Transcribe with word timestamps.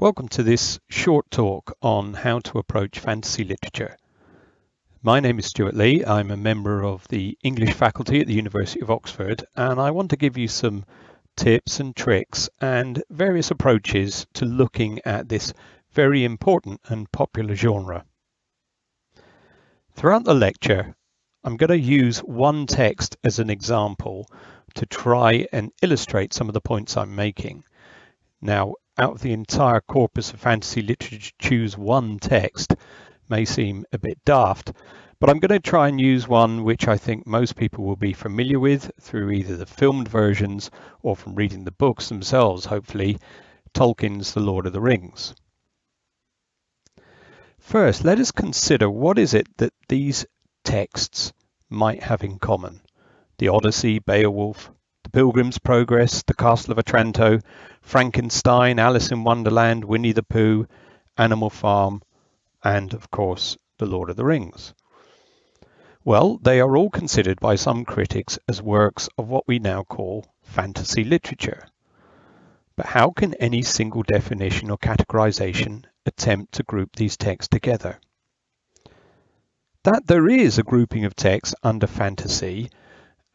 Welcome 0.00 0.28
to 0.28 0.42
this 0.42 0.80
short 0.88 1.30
talk 1.30 1.76
on 1.82 2.14
how 2.14 2.38
to 2.38 2.58
approach 2.58 2.98
fantasy 2.98 3.44
literature. 3.44 3.98
My 5.02 5.20
name 5.20 5.38
is 5.38 5.44
Stuart 5.44 5.76
Lee. 5.76 6.02
I'm 6.02 6.30
a 6.30 6.38
member 6.38 6.82
of 6.82 7.06
the 7.08 7.36
English 7.42 7.74
faculty 7.74 8.18
at 8.18 8.26
the 8.26 8.32
University 8.32 8.80
of 8.80 8.90
Oxford, 8.90 9.44
and 9.54 9.78
I 9.78 9.90
want 9.90 10.08
to 10.08 10.16
give 10.16 10.38
you 10.38 10.48
some 10.48 10.86
tips 11.36 11.80
and 11.80 11.94
tricks 11.94 12.48
and 12.62 13.02
various 13.10 13.50
approaches 13.50 14.26
to 14.32 14.46
looking 14.46 15.00
at 15.04 15.28
this 15.28 15.52
very 15.92 16.24
important 16.24 16.80
and 16.86 17.12
popular 17.12 17.54
genre. 17.54 18.06
Throughout 19.92 20.24
the 20.24 20.32
lecture, 20.32 20.96
I'm 21.44 21.58
going 21.58 21.68
to 21.68 21.78
use 21.78 22.20
one 22.20 22.66
text 22.66 23.18
as 23.22 23.38
an 23.38 23.50
example 23.50 24.26
to 24.76 24.86
try 24.86 25.46
and 25.52 25.72
illustrate 25.82 26.32
some 26.32 26.48
of 26.48 26.54
the 26.54 26.62
points 26.62 26.96
I'm 26.96 27.14
making. 27.14 27.64
Now, 28.40 28.76
out 29.00 29.12
of 29.12 29.22
the 29.22 29.32
entire 29.32 29.80
corpus 29.80 30.32
of 30.32 30.40
fantasy 30.40 30.82
literature, 30.82 31.18
to 31.18 31.48
choose 31.48 31.78
one 31.78 32.18
text 32.18 32.74
may 33.30 33.46
seem 33.46 33.84
a 33.92 33.98
bit 33.98 34.18
daft, 34.26 34.72
but 35.18 35.30
I'm 35.30 35.38
going 35.38 35.50
to 35.50 35.60
try 35.60 35.88
and 35.88 35.98
use 35.98 36.28
one 36.28 36.64
which 36.64 36.86
I 36.86 36.98
think 36.98 37.26
most 37.26 37.56
people 37.56 37.84
will 37.84 37.96
be 37.96 38.12
familiar 38.12 38.60
with 38.60 38.90
through 39.00 39.30
either 39.30 39.56
the 39.56 39.64
filmed 39.64 40.08
versions 40.08 40.70
or 41.02 41.16
from 41.16 41.34
reading 41.34 41.64
the 41.64 41.70
books 41.70 42.10
themselves, 42.10 42.66
hopefully, 42.66 43.18
Tolkien's 43.72 44.34
The 44.34 44.40
Lord 44.40 44.66
of 44.66 44.74
the 44.74 44.80
Rings. 44.82 45.34
First, 47.58 48.04
let 48.04 48.18
us 48.18 48.32
consider 48.32 48.90
what 48.90 49.18
is 49.18 49.32
it 49.32 49.46
that 49.56 49.72
these 49.88 50.26
texts 50.62 51.32
might 51.70 52.02
have 52.02 52.22
in 52.22 52.38
common. 52.38 52.80
The 53.38 53.48
Odyssey, 53.48 53.98
Beowulf, 53.98 54.70
The 55.10 55.18
Pilgrim's 55.18 55.58
Progress, 55.58 56.22
The 56.22 56.34
Castle 56.34 56.70
of 56.70 56.78
Otranto, 56.78 57.40
Frankenstein, 57.82 58.78
Alice 58.78 59.10
in 59.10 59.24
Wonderland, 59.24 59.84
Winnie 59.84 60.12
the 60.12 60.22
Pooh, 60.22 60.68
Animal 61.18 61.50
Farm, 61.50 62.00
and 62.62 62.94
of 62.94 63.10
course, 63.10 63.58
The 63.78 63.86
Lord 63.86 64.08
of 64.08 64.14
the 64.14 64.24
Rings. 64.24 64.72
Well, 66.04 66.38
they 66.38 66.60
are 66.60 66.76
all 66.76 66.90
considered 66.90 67.40
by 67.40 67.56
some 67.56 67.84
critics 67.84 68.38
as 68.46 68.62
works 68.62 69.08
of 69.18 69.28
what 69.28 69.48
we 69.48 69.58
now 69.58 69.82
call 69.82 70.26
fantasy 70.42 71.02
literature. 71.02 71.66
But 72.76 72.86
how 72.86 73.10
can 73.10 73.34
any 73.34 73.62
single 73.62 74.04
definition 74.04 74.70
or 74.70 74.78
categorization 74.78 75.86
attempt 76.06 76.52
to 76.52 76.62
group 76.62 76.94
these 76.94 77.16
texts 77.16 77.48
together? 77.48 77.98
That 79.82 80.06
there 80.06 80.28
is 80.28 80.56
a 80.56 80.62
grouping 80.62 81.04
of 81.04 81.16
texts 81.16 81.56
under 81.64 81.88
fantasy, 81.88 82.70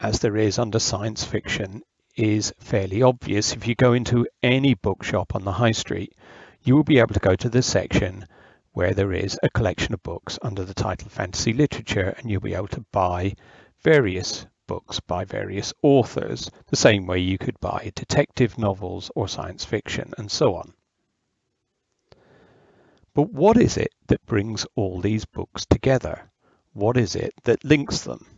as 0.06 0.20
there 0.20 0.38
is 0.38 0.60
under 0.60 0.78
science 0.78 1.24
fiction, 1.24 1.82
is 2.16 2.54
fairly 2.60 3.02
obvious. 3.02 3.54
If 3.54 3.68
you 3.68 3.74
go 3.74 3.94
into 3.94 4.28
any 4.44 4.76
bookshop 4.76 5.34
on 5.34 5.44
the 5.44 5.54
high 5.54 5.72
street, 5.72 6.14
you 6.62 6.76
will 6.76 6.84
be 6.84 7.00
able 7.00 7.16
to 7.16 7.20
go 7.20 7.36
to 7.36 7.50
the 7.50 7.64
section 7.64 8.28
where 8.74 8.94
there 8.94 9.12
is 9.12 9.40
a 9.42 9.50
collection 9.50 9.96
of 9.96 10.04
books 10.04 10.38
under 10.44 10.64
the 10.64 10.76
title 10.76 11.10
Fantasy 11.10 11.54
Literature, 11.54 12.14
and 12.20 12.30
you'll 12.30 12.40
be 12.40 12.54
able 12.54 12.68
to 12.68 12.86
buy 12.92 13.34
various 13.82 14.46
books 14.68 15.00
by 15.00 15.26
various 15.26 15.74
authors, 15.82 16.52
the 16.68 16.76
same 16.76 17.08
way 17.08 17.18
you 17.18 17.40
could 17.40 17.60
buy 17.60 17.92
detective 17.96 18.60
novels 18.60 19.10
or 19.16 19.28
science 19.28 19.66
fiction 19.66 20.14
and 20.20 20.30
so 20.30 20.54
on. 20.54 20.72
But 23.16 23.34
what 23.34 23.58
is 23.58 23.76
it 23.76 23.92
that 24.06 24.24
brings 24.28 24.68
all 24.76 25.02
these 25.02 25.26
books 25.26 25.66
together? 25.66 26.30
What 26.74 26.96
is 26.96 27.16
it 27.16 27.34
that 27.46 27.64
links 27.64 28.02
them? 28.02 28.35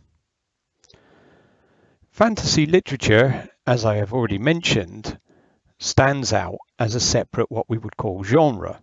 Fantasy 2.18 2.66
literature 2.66 3.48
as 3.64 3.84
I 3.84 3.94
have 3.98 4.12
already 4.12 4.38
mentioned, 4.38 5.20
stands 5.78 6.32
out 6.32 6.58
as 6.76 6.96
a 6.96 7.00
separate 7.00 7.48
what 7.48 7.70
we 7.70 7.78
would 7.78 7.96
call 7.96 8.24
genre, 8.24 8.82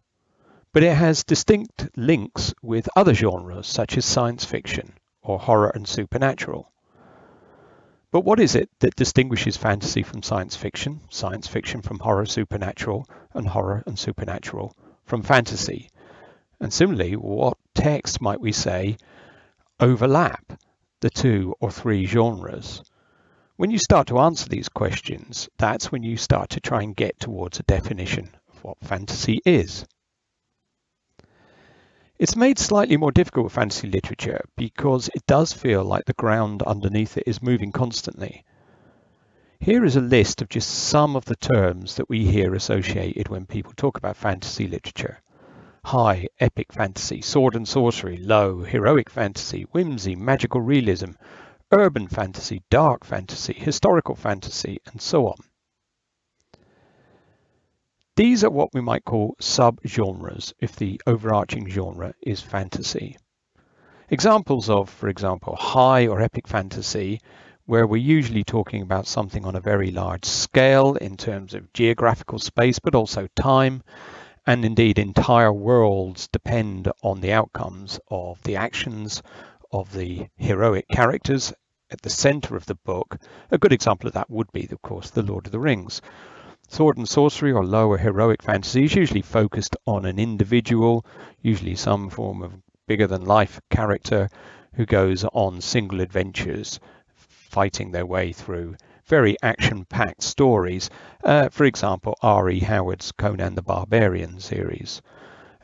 but 0.72 0.83
it 0.83 0.95
has 0.95 1.25
distinct 1.25 1.89
links 1.97 2.53
with 2.61 2.88
other 2.95 3.13
genres 3.13 3.67
such 3.67 3.97
as 3.97 4.06
science 4.06 4.45
fiction 4.45 4.94
or 5.22 5.38
horror 5.38 5.69
and 5.75 5.86
supernatural. 5.86 6.72
But 8.09 8.24
what 8.24 8.40
is 8.40 8.56
it 8.56 8.69
that 8.79 8.95
distinguishes 8.95 9.57
fantasy 9.57 10.01
from 10.01 10.24
science 10.24 10.56
fiction, 10.56 11.01
science 11.09 11.45
fiction 11.45 11.81
from 11.81 12.00
horror 12.00 12.28
supernatural, 12.28 13.06
and 13.34 13.50
horror 13.50 13.84
and 13.85 14.00
supernatural 14.00 14.78
from 15.03 15.24
fantasy? 15.24 15.90
And 16.62 16.72
similarly, 16.72 17.18
what 17.18 17.57
texts 17.74 18.22
might 18.22 18.40
we 18.40 18.53
say 18.53 18.95
overlap 19.81 20.53
the 21.01 21.09
two 21.09 21.53
or 21.59 21.69
three 21.69 22.06
genres? 22.06 22.81
When 23.57 23.71
you 23.71 23.77
start 23.77 24.07
to 24.07 24.19
answer 24.19 24.49
these 24.49 24.67
questions, 24.67 25.47
that's 25.57 25.89
when 25.89 26.03
you 26.03 26.17
start 26.17 26.49
to 26.49 26.59
try 26.59 26.81
and 26.81 26.93
get 26.93 27.17
towards 27.21 27.57
a 27.57 27.63
definition 27.63 28.35
of 28.51 28.61
what 28.61 28.77
fantasy 28.83 29.39
is. 29.45 29.85
It's 32.19 32.35
made 32.35 32.59
slightly 32.59 32.97
more 32.97 33.13
difficult 33.13 33.45
with 33.45 33.53
fantasy 33.53 33.88
literature 33.88 34.44
because 34.57 35.09
it 35.15 35.25
does 35.25 35.53
feel 35.53 35.85
like 35.85 36.03
the 36.03 36.11
ground 36.11 36.63
underneath 36.63 37.15
it 37.15 37.23
is 37.25 37.41
moving 37.41 37.71
constantly. 37.71 38.44
Here 39.61 39.85
is 39.85 39.95
a 39.95 40.01
list 40.01 40.41
of 40.41 40.49
just 40.49 40.69
some 40.69 41.15
of 41.15 41.23
the 41.23 41.38
terms 41.38 41.95
that 41.95 42.09
we 42.09 42.25
hear 42.25 42.55
associated 42.55 43.29
when 43.29 43.45
people 43.45 43.71
talk 43.77 43.97
about 43.97 44.17
fantasy 44.17 44.67
literature. 44.67 45.21
High, 45.85 46.27
epic 46.41 46.73
fantasy, 46.73 47.21
sword 47.21 47.55
and 47.55 47.65
sorcery, 47.65 48.17
low, 48.17 48.63
heroic 48.63 49.09
fantasy, 49.09 49.61
whimsy, 49.71 50.13
magical 50.13 50.59
realism, 50.59 51.11
urban 51.71 52.07
fantasy, 52.07 52.63
dark 52.69 53.03
fantasy, 53.03 53.53
historical 53.53 54.15
fantasy, 54.15 54.79
and 54.85 55.01
so 55.01 55.27
on. 55.27 55.37
These 58.15 58.45
are 58.45 58.49
what 58.49 58.73
we 58.73 58.79
might 58.79 59.03
call 59.03 59.35
subgenres 59.41 60.53
if 60.59 60.75
the 60.77 61.01
overarching 61.05 61.69
genre 61.69 62.13
is 62.21 62.39
fantasy. 62.39 63.17
Examples 64.09 64.69
of, 64.69 64.89
for 64.89 65.09
example, 65.09 65.55
high 65.55 66.07
or 66.07 66.21
epic 66.21 66.47
fantasy, 66.47 67.19
where 67.65 67.87
we're 67.87 67.97
usually 67.97 68.43
talking 68.43 68.83
about 68.83 69.07
something 69.07 69.43
on 69.45 69.55
a 69.55 69.59
very 69.59 69.91
large 69.91 70.23
scale 70.23 70.95
in 70.95 71.17
terms 71.17 71.53
of 71.53 71.73
geographical 71.73 72.39
space, 72.39 72.79
but 72.79 72.95
also 72.95 73.27
time, 73.35 73.81
and 74.45 74.63
indeed 74.63 74.99
entire 74.99 75.51
worlds 75.51 76.27
depend 76.27 76.89
on 77.01 77.19
the 77.19 77.33
outcomes 77.33 77.99
of 78.09 78.41
the 78.43 78.55
actions 78.55 79.23
of 79.71 79.93
the 79.93 80.27
heroic 80.37 80.87
characters 80.87 81.53
at 81.91 82.01
the 82.01 82.09
center 82.09 82.55
of 82.55 82.65
the 82.65 82.75
book. 82.75 83.17
A 83.51 83.57
good 83.57 83.71
example 83.71 84.07
of 84.07 84.13
that 84.13 84.29
would 84.29 84.51
be, 84.51 84.67
of 84.71 84.81
course, 84.81 85.09
The 85.09 85.21
Lord 85.21 85.45
of 85.45 85.51
the 85.51 85.59
Rings. 85.59 86.01
Sword 86.67 86.97
and 86.97 87.07
sorcery 87.07 87.51
or 87.51 87.63
lower 87.63 87.97
heroic 87.97 88.41
fantasy 88.41 88.85
is 88.85 88.95
usually 88.95 89.21
focused 89.21 89.75
on 89.85 90.05
an 90.05 90.17
individual, 90.17 91.05
usually 91.41 91.75
some 91.75 92.09
form 92.09 92.41
of 92.41 92.53
bigger 92.87 93.07
than 93.07 93.25
life 93.25 93.61
character 93.69 94.29
who 94.73 94.85
goes 94.85 95.23
on 95.25 95.61
single 95.61 96.01
adventures, 96.01 96.79
fighting 97.15 97.91
their 97.91 98.05
way 98.05 98.33
through 98.33 98.75
very 99.05 99.35
action 99.43 99.85
packed 99.85 100.23
stories. 100.23 100.89
Uh, 101.23 101.49
for 101.49 101.65
example, 101.65 102.15
R.E. 102.21 102.59
Howard's 102.59 103.11
Conan 103.11 103.55
the 103.55 103.61
Barbarian 103.61 104.39
series. 104.39 105.01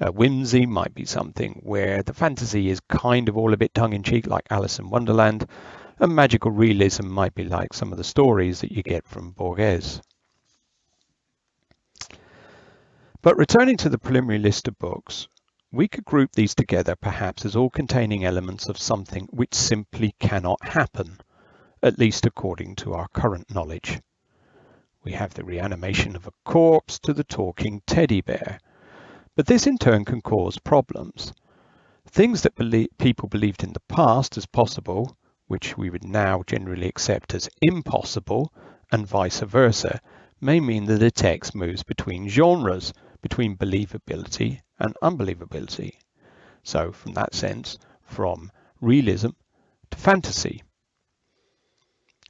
Uh, 0.02 0.12
whimsy 0.12 0.66
might 0.66 0.96
be 0.96 1.06
something 1.06 1.62
where 1.62 2.02
the 2.02 2.14
fantasy 2.14 2.70
is 2.72 2.80
kind 2.80 3.30
of 3.30 3.38
all 3.38 3.54
a 3.54 3.58
bit 3.58 3.72
tongue 3.72 3.94
in 3.94 4.02
cheek, 4.02 4.26
like 4.26 4.48
Alice 4.50 4.80
in 4.80 4.90
Wonderland, 4.90 5.46
and 6.00 6.16
magical 6.16 6.50
realism 6.50 7.08
might 7.08 7.36
be 7.36 7.44
like 7.44 7.72
some 7.72 7.92
of 7.92 8.00
the 8.00 8.04
stories 8.04 8.62
that 8.62 8.72
you 8.72 8.82
get 8.82 9.08
from 9.08 9.30
Borges. 9.30 10.02
But 13.22 13.38
returning 13.38 13.78
to 13.78 13.90
the 13.90 14.00
preliminary 14.00 14.40
list 14.40 14.68
of 14.68 14.80
books, 14.80 15.28
we 15.72 15.88
could 15.88 16.04
group 16.04 16.32
these 16.32 16.56
together 16.56 16.96
perhaps 16.96 17.46
as 17.46 17.56
all 17.56 17.70
containing 17.70 18.26
elements 18.26 18.68
of 18.70 18.80
something 18.80 19.28
which 19.30 19.54
simply 19.54 20.16
cannot 20.20 20.68
happen, 20.68 21.20
at 21.84 22.00
least 22.00 22.26
according 22.26 22.76
to 22.78 22.96
our 22.96 23.08
current 23.10 23.54
knowledge. 23.54 24.02
We 25.04 25.12
have 25.12 25.36
the 25.36 25.44
reanimation 25.44 26.16
of 26.16 26.26
a 26.26 26.34
corpse 26.44 26.98
to 27.02 27.14
the 27.14 27.24
talking 27.24 27.84
teddy 27.86 28.22
bear, 28.22 28.60
but 29.36 29.46
this 29.46 29.66
in 29.68 29.78
turn 29.78 30.06
can 30.06 30.22
cause 30.22 30.58
problems. 30.60 31.34
Things 32.06 32.42
that 32.42 32.56
believe, 32.56 32.90
people 32.98 33.30
believed 33.30 33.64
in 33.64 33.74
the 33.74 33.80
past 33.82 34.38
as 34.38 34.46
possible, 34.46 35.18
which 35.48 35.78
we 35.78 35.90
would 35.90 36.04
now 36.04 36.44
generally 36.46 36.88
accept 36.88 37.34
as 37.34 37.50
impossible, 37.62 38.52
and 38.92 39.08
vice 39.08 39.40
versa, 39.40 40.02
may 40.42 40.60
mean 40.60 40.86
that 40.86 41.04
a 41.04 41.12
text 41.12 41.56
moves 41.56 41.84
between 41.84 42.28
genres, 42.28 42.94
between 43.22 43.56
believability 43.56 44.60
and 44.80 44.96
unbelievability. 45.02 45.94
So 46.64 46.92
from 46.92 47.14
that 47.14 47.34
sense, 47.34 47.78
from 48.02 48.52
realism 48.82 49.30
to 49.92 49.98
fantasy. 49.98 50.64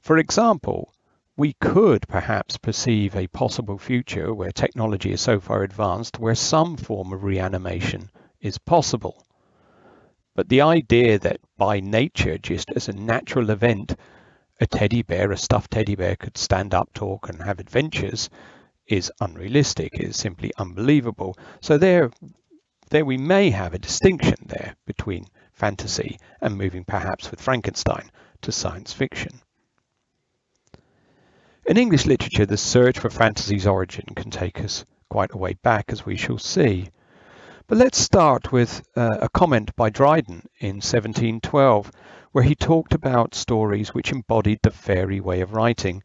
For 0.01 0.18
example, 0.18 0.94
we 1.41 1.53
could 1.53 2.07
perhaps 2.07 2.55
perceive 2.57 3.15
a 3.15 3.25
possible 3.25 3.79
future 3.79 4.31
where 4.31 4.51
technology 4.51 5.11
is 5.11 5.19
so 5.19 5.39
far 5.39 5.63
advanced 5.63 6.19
where 6.19 6.35
some 6.35 6.77
form 6.77 7.11
of 7.11 7.23
reanimation 7.23 8.11
is 8.41 8.59
possible. 8.59 9.25
But 10.35 10.49
the 10.49 10.61
idea 10.61 11.17
that 11.17 11.39
by 11.57 11.79
nature, 11.79 12.38
just 12.38 12.69
as 12.75 12.89
a 12.89 12.93
natural 12.93 13.49
event, 13.49 13.95
a 14.59 14.67
teddy 14.67 15.01
bear, 15.01 15.31
a 15.31 15.35
stuffed 15.38 15.71
teddy 15.71 15.95
bear, 15.95 16.15
could 16.15 16.38
stand 16.38 16.75
up, 16.75 16.93
talk, 16.93 17.27
and 17.27 17.41
have 17.41 17.59
adventures 17.59 18.29
is 18.85 19.11
unrealistic, 19.19 19.99
is 19.99 20.15
simply 20.17 20.51
unbelievable. 20.59 21.35
So 21.59 21.79
there, 21.79 22.11
there 22.91 23.03
we 23.03 23.17
may 23.17 23.49
have 23.49 23.73
a 23.73 23.79
distinction 23.79 24.45
there 24.45 24.75
between 24.85 25.25
fantasy 25.53 26.19
and 26.39 26.55
moving 26.55 26.85
perhaps 26.85 27.31
with 27.31 27.41
Frankenstein 27.41 28.11
to 28.41 28.51
science 28.51 28.93
fiction. 28.93 29.41
In 31.68 31.78
English 31.78 32.08
literature, 32.08 32.48
the 32.48 32.58
search 32.58 32.98
for 32.98 33.12
fantasy's 33.12 33.68
origin 33.68 34.06
can 34.16 34.31
take 34.31 34.60
us 34.62 34.84
quite 35.12 35.31
a 35.31 35.38
way 35.38 35.54
back, 35.62 35.92
as 35.92 36.04
we 36.04 36.18
shall 36.18 36.40
see. 36.40 36.90
But 37.68 37.78
let's 37.78 38.00
start 38.00 38.52
with 38.52 38.81
uh, 38.98 39.19
a 39.22 39.30
comment 39.30 39.75
by 39.75 39.92
Dryden 39.92 40.48
in 40.60 40.78
1712, 40.78 41.92
where 42.31 42.44
he 42.44 42.56
talked 42.56 42.96
about 42.96 43.36
stories 43.36 43.94
which 43.94 44.12
embodied 44.12 44.60
the 44.63 44.72
fairy 44.72 45.19
way 45.19 45.42
of 45.42 45.54
writing. 45.54 46.02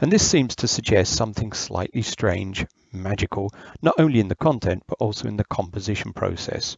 And 0.00 0.12
this 0.12 0.26
seems 0.26 0.54
to 0.56 0.68
suggest 0.68 1.14
something 1.14 1.52
slightly 1.52 2.02
strange, 2.02 2.64
magical, 2.92 3.50
not 3.82 3.96
only 3.98 4.20
in 4.20 4.28
the 4.28 4.36
content, 4.36 4.84
but 4.86 4.98
also 5.00 5.26
in 5.26 5.36
the 5.36 5.44
composition 5.44 6.12
process 6.12 6.76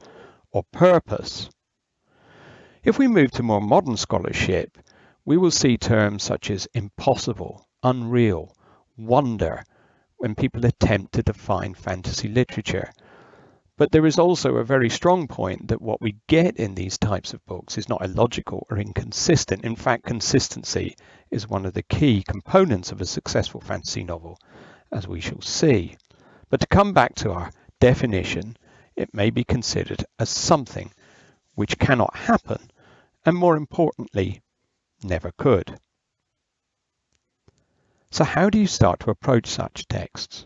or 0.53 0.65
purpose. 0.73 1.51
If 2.83 2.99
we 2.99 3.09
move 3.09 3.31
to 3.33 3.43
more 3.43 3.61
modern 3.61 3.99
scholarship, 3.99 4.79
we 5.27 5.37
will 5.37 5.51
see 5.51 5.77
terms 5.77 6.23
such 6.23 6.51
as 6.51 6.67
impossible, 6.73 7.67
unreal, 7.83 8.55
wonder, 8.97 9.65
when 10.17 10.35
people 10.35 10.65
attempt 10.65 11.13
to 11.15 11.23
define 11.23 11.75
fantasy 11.75 12.29
literature. 12.29 12.93
But 13.77 13.91
there 13.91 14.07
is 14.07 14.19
also 14.19 14.57
a 14.57 14.65
very 14.65 14.89
strong 14.89 15.27
point 15.27 15.69
that 15.69 15.83
what 15.83 16.01
we 16.01 16.17
get 16.29 16.57
in 16.57 16.75
these 16.75 16.99
types 16.99 17.33
of 17.35 17.45
books 17.47 17.79
is 17.79 17.89
not 17.89 18.05
illogical 18.05 18.67
or 18.71 18.79
inconsistent. 18.79 19.65
In 19.65 19.75
fact, 19.77 20.05
consistency 20.05 20.95
is 21.31 21.49
one 21.49 21.67
of 21.67 21.73
the 21.73 21.83
key 21.83 22.23
components 22.23 22.93
of 22.93 23.01
a 23.01 23.07
successful 23.07 23.61
fantasy 23.61 24.05
novel, 24.05 24.39
as 24.93 25.09
we 25.09 25.21
shall 25.21 25.41
see. 25.41 25.97
But 26.51 26.61
to 26.61 26.67
come 26.67 26.93
back 26.93 27.15
to 27.17 27.33
our 27.33 27.51
definition, 27.81 28.57
it 28.95 29.15
may 29.15 29.31
be 29.31 29.43
considered 29.43 30.05
as 30.19 30.29
something 30.29 30.93
which 31.55 31.79
cannot 31.79 32.15
happen, 32.15 32.71
and 33.25 33.37
more 33.37 33.57
importantly, 33.57 34.43
never 35.03 35.33
could. 35.39 35.79
So 38.15 38.25
how 38.25 38.51
do 38.51 38.59
you 38.59 38.67
start 38.67 39.01
to 39.01 39.11
approach 39.11 39.47
such 39.47 39.89
texts? 39.89 40.45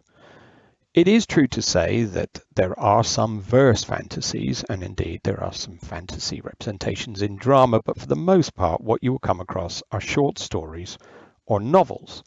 It 0.94 1.08
is 1.08 1.26
true 1.26 1.48
to 1.48 1.60
say 1.60 2.04
that 2.04 2.38
there 2.54 2.78
are 2.78 3.02
some 3.02 3.40
verse 3.40 3.82
fantasies, 3.82 4.62
and 4.70 4.84
indeed 4.84 5.22
there 5.24 5.42
are 5.42 5.52
some 5.52 5.78
fantasy 5.78 6.40
representations 6.40 7.22
in 7.22 7.34
drama, 7.34 7.80
but 7.84 7.98
for 7.98 8.06
the 8.06 8.14
most 8.14 8.54
part, 8.54 8.80
what 8.80 9.02
you 9.02 9.10
will 9.10 9.18
come 9.18 9.40
across 9.40 9.82
are 9.90 10.00
short 10.00 10.38
stories 10.38 10.96
or 11.44 11.58
novels. 11.58 12.22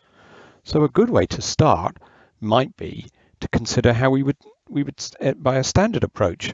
So 0.65 0.83
a 0.83 0.89
good 0.89 1.09
way 1.09 1.25
to 1.27 1.41
start 1.41 1.99
might 2.41 2.75
be 2.75 3.07
to 3.39 3.47
consider 3.47 3.93
how 3.93 4.09
we 4.09 4.23
would, 4.23 4.37
we 4.67 4.83
would 4.83 5.01
eh, 5.21 5.35
by 5.37 5.55
a 5.55 5.63
standard 5.63 6.03
approach, 6.03 6.51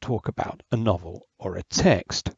talk 0.00 0.26
about 0.26 0.64
a 0.72 0.76
novel 0.76 1.28
or 1.38 1.54
a 1.54 1.62
text. 1.62 2.30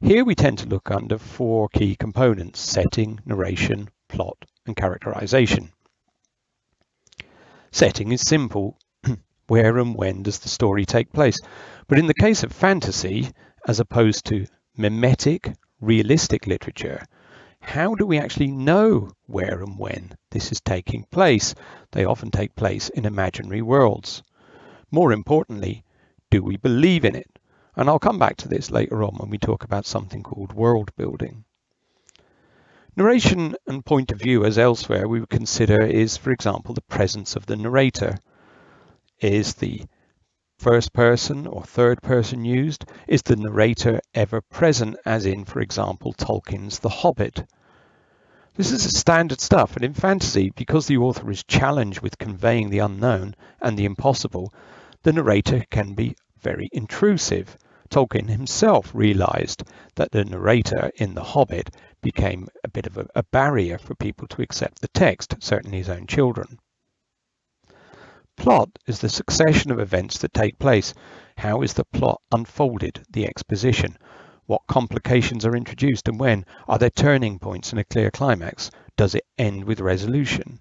Here 0.00 0.24
we 0.24 0.34
tend 0.34 0.58
to 0.58 0.68
look 0.68 0.90
under 0.90 1.16
four 1.16 1.68
key 1.68 1.94
components, 1.94 2.58
setting, 2.58 3.20
narration, 3.24 3.88
plot, 4.10 4.44
and 4.66 4.76
characterization. 4.76 5.70
Setting 7.70 8.12
is 8.12 8.22
simple. 8.22 8.76
Where 9.46 9.78
and 9.78 9.94
when 9.94 10.22
does 10.22 10.40
the 10.40 10.48
story 10.48 10.84
take 10.84 11.12
place? 11.12 11.38
But 11.88 11.98
in 11.98 12.06
the 12.06 12.14
case 12.14 12.42
of 12.42 12.52
fantasy, 12.52 13.30
as 13.66 13.80
opposed 13.80 14.26
to 14.26 14.46
mimetic, 14.76 15.52
realistic 15.80 16.46
literature, 16.46 17.04
how 17.60 17.94
do 17.94 18.06
we 18.06 18.18
actually 18.18 18.50
know 18.50 19.12
where 19.26 19.62
and 19.62 19.78
when 19.78 20.16
this 20.30 20.50
is 20.50 20.60
taking 20.60 21.04
place? 21.10 21.54
They 21.92 22.04
often 22.04 22.30
take 22.30 22.56
place 22.56 22.88
in 22.88 23.04
imaginary 23.04 23.62
worlds. 23.62 24.22
More 24.90 25.12
importantly, 25.12 25.84
do 26.30 26.42
we 26.42 26.56
believe 26.56 27.04
in 27.04 27.14
it? 27.14 27.38
And 27.76 27.88
I'll 27.88 27.98
come 27.98 28.18
back 28.18 28.36
to 28.38 28.48
this 28.48 28.70
later 28.70 29.02
on 29.04 29.14
when 29.16 29.30
we 29.30 29.38
talk 29.38 29.62
about 29.62 29.86
something 29.86 30.22
called 30.22 30.52
world 30.52 30.90
building. 30.96 31.44
Narration 32.96 33.54
and 33.68 33.84
point 33.84 34.10
of 34.10 34.18
view, 34.18 34.44
as 34.44 34.58
elsewhere, 34.58 35.06
we 35.06 35.20
would 35.20 35.28
consider 35.28 35.80
is, 35.80 36.16
for 36.16 36.32
example, 36.32 36.74
the 36.74 36.80
presence 36.82 37.36
of 37.36 37.46
the 37.46 37.56
narrator. 37.56 38.18
Is 39.20 39.54
the 39.54 39.82
first 40.58 40.92
person 40.92 41.46
or 41.46 41.62
third 41.62 42.02
person 42.02 42.44
used? 42.44 42.84
Is 43.06 43.22
the 43.22 43.36
narrator 43.36 44.00
ever 44.12 44.40
present, 44.40 44.96
as 45.04 45.24
in, 45.24 45.44
for 45.44 45.60
example, 45.60 46.12
Tolkien's 46.12 46.80
The 46.80 46.88
Hobbit? 46.88 47.44
This 48.56 48.72
is 48.72 48.98
standard 48.98 49.40
stuff, 49.40 49.76
and 49.76 49.84
in 49.84 49.94
fantasy, 49.94 50.50
because 50.56 50.88
the 50.88 50.96
author 50.96 51.30
is 51.30 51.44
challenged 51.44 52.00
with 52.00 52.18
conveying 52.18 52.70
the 52.70 52.80
unknown 52.80 53.36
and 53.62 53.78
the 53.78 53.84
impossible, 53.84 54.52
the 55.04 55.12
narrator 55.12 55.64
can 55.70 55.94
be 55.94 56.16
very 56.40 56.68
intrusive. 56.72 57.56
Tolkien 57.88 58.28
himself 58.28 58.90
realized 58.94 59.62
that 59.94 60.10
the 60.10 60.24
narrator 60.24 60.90
in 60.96 61.14
The 61.14 61.24
Hobbit 61.24 61.70
became 62.00 62.48
a 62.64 62.68
bit 62.68 62.86
of 62.86 62.98
a, 62.98 63.06
a 63.14 63.22
barrier 63.22 63.78
for 63.78 63.94
people 63.94 64.26
to 64.28 64.42
accept 64.42 64.80
the 64.80 64.88
text, 64.88 65.36
certainly 65.40 65.78
his 65.78 65.88
own 65.88 66.06
children. 66.06 66.58
Plot 68.36 68.70
is 68.86 69.00
the 69.00 69.08
succession 69.08 69.70
of 69.70 69.80
events 69.80 70.18
that 70.18 70.32
take 70.32 70.58
place. 70.58 70.94
How 71.36 71.60
is 71.62 71.74
the 71.74 71.84
plot 71.84 72.22
unfolded, 72.32 73.04
the 73.10 73.26
exposition? 73.26 73.98
What 74.46 74.66
complications 74.66 75.44
are 75.44 75.54
introduced 75.54 76.08
and 76.08 76.18
when? 76.18 76.46
Are 76.66 76.78
there 76.78 76.90
turning 76.90 77.38
points 77.38 77.70
and 77.70 77.78
a 77.78 77.84
clear 77.84 78.10
climax? 78.10 78.70
Does 78.96 79.14
it 79.14 79.26
end 79.38 79.64
with 79.64 79.80
resolution? 79.80 80.60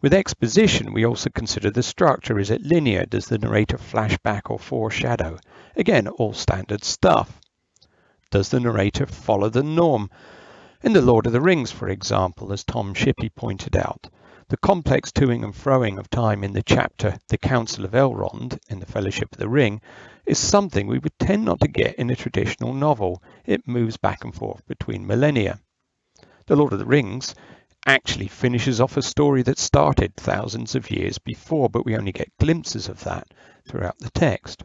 With 0.00 0.12
exposition, 0.12 0.92
we 0.92 1.06
also 1.06 1.30
consider 1.30 1.70
the 1.70 1.84
structure. 1.84 2.38
Is 2.40 2.50
it 2.50 2.62
linear? 2.62 3.06
Does 3.06 3.26
the 3.26 3.38
narrator 3.38 3.78
flash 3.78 4.18
back 4.18 4.50
or 4.50 4.58
foreshadow? 4.58 5.38
Again, 5.76 6.08
all 6.08 6.32
standard 6.32 6.82
stuff. 6.82 7.40
Does 8.32 8.48
the 8.48 8.60
narrator 8.60 9.04
follow 9.04 9.50
the 9.50 9.62
norm? 9.62 10.08
In 10.82 10.94
The 10.94 11.02
Lord 11.02 11.26
of 11.26 11.32
the 11.32 11.40
Rings, 11.42 11.70
for 11.70 11.90
example, 11.90 12.50
as 12.50 12.64
Tom 12.64 12.94
Shippey 12.94 13.28
pointed 13.28 13.76
out, 13.76 14.08
the 14.48 14.56
complex 14.56 15.12
toing 15.12 15.44
and 15.44 15.52
froing 15.52 15.98
of 15.98 16.08
time 16.08 16.42
in 16.42 16.54
the 16.54 16.62
chapter 16.62 17.18
The 17.28 17.36
Council 17.36 17.84
of 17.84 17.90
Elrond 17.90 18.58
in 18.70 18.80
The 18.80 18.86
Fellowship 18.86 19.32
of 19.32 19.38
the 19.38 19.50
Ring 19.50 19.82
is 20.24 20.38
something 20.38 20.86
we 20.86 20.98
would 20.98 21.18
tend 21.18 21.44
not 21.44 21.60
to 21.60 21.68
get 21.68 21.96
in 21.96 22.08
a 22.08 22.16
traditional 22.16 22.72
novel. 22.72 23.22
It 23.44 23.68
moves 23.68 23.98
back 23.98 24.24
and 24.24 24.34
forth 24.34 24.66
between 24.66 25.06
millennia. 25.06 25.60
The 26.46 26.56
Lord 26.56 26.72
of 26.72 26.78
the 26.78 26.86
Rings 26.86 27.34
actually 27.84 28.28
finishes 28.28 28.80
off 28.80 28.96
a 28.96 29.02
story 29.02 29.42
that 29.42 29.58
started 29.58 30.16
thousands 30.16 30.74
of 30.74 30.90
years 30.90 31.18
before, 31.18 31.68
but 31.68 31.84
we 31.84 31.98
only 31.98 32.12
get 32.12 32.32
glimpses 32.40 32.88
of 32.88 33.04
that 33.04 33.28
throughout 33.68 33.98
the 33.98 34.08
text. 34.08 34.62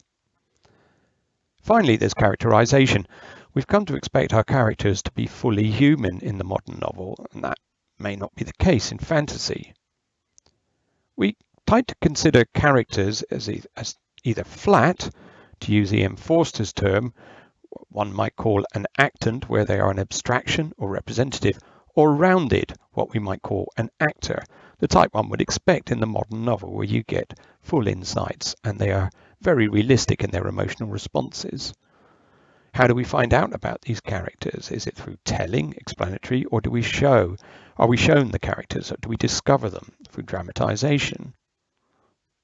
Finally, 1.68 1.98
there's 1.98 2.14
characterization. 2.14 3.06
We've 3.58 3.66
come 3.66 3.88
to 3.88 3.96
expect 3.96 4.36
our 4.36 4.44
characters 4.44 5.02
to 5.02 5.12
be 5.14 5.26
fully 5.26 5.72
human 5.72 6.20
in 6.20 6.38
the 6.38 6.44
modern 6.44 6.78
novel, 6.78 7.26
and 7.34 7.44
that 7.44 7.58
may 7.98 8.16
not 8.16 8.36
be 8.36 8.44
the 8.44 8.54
case 8.54 8.92
in 8.92 9.00
fantasy. 9.00 9.74
We 11.16 11.38
tend 11.66 11.88
to 11.88 11.96
consider 12.00 12.46
characters 12.54 13.24
as, 13.24 13.50
e 13.50 13.64
as 13.76 13.96
either 14.24 14.44
flat, 14.44 15.10
to 15.62 15.74
use 15.74 15.92
E.M. 15.92 16.18
Forster's 16.18 16.72
term, 16.72 17.16
one 17.90 18.14
might 18.14 18.36
call 18.36 18.64
an 18.76 18.86
actant, 19.00 19.50
where 19.50 19.66
they 19.66 19.80
are 19.80 19.90
an 19.90 19.98
abstraction 19.98 20.72
or 20.78 20.92
representative, 20.92 21.58
or 21.96 22.14
rounded, 22.14 22.76
what 22.92 23.12
we 23.12 23.20
might 23.20 23.42
call 23.42 23.72
an 23.76 23.90
actor, 24.00 24.44
the 24.78 24.88
type 24.88 25.16
one 25.16 25.30
would 25.30 25.42
expect 25.42 25.90
in 25.90 26.00
the 26.00 26.06
modern 26.06 26.46
novel, 26.46 26.76
where 26.76 26.86
you 26.86 27.02
get 27.02 27.40
full 27.62 27.88
insights 27.88 28.56
and 28.64 28.78
they 28.78 28.92
are 28.92 29.10
very 29.42 29.68
realistic 29.68 30.24
in 30.24 30.30
their 30.30 30.48
emotional 30.48 30.90
responses. 30.90 31.74
How 32.78 32.86
do 32.86 32.94
we 32.94 33.06
find 33.06 33.34
out 33.34 33.56
about 33.56 33.82
these 33.82 34.00
characters? 34.00 34.70
Is 34.70 34.86
it 34.86 34.96
through 34.96 35.18
telling, 35.26 35.74
explanatory, 35.74 36.46
or 36.46 36.62
do 36.62 36.70
we 36.70 36.84
show? 36.84 37.36
Are 37.76 37.88
we 37.88 37.98
shown 37.98 38.30
the 38.30 38.38
characters, 38.38 38.92
or 38.92 38.98
do 39.02 39.10
we 39.10 39.18
discover 39.18 39.68
them 39.68 39.94
through 40.10 40.26
dramatization? 40.26 41.34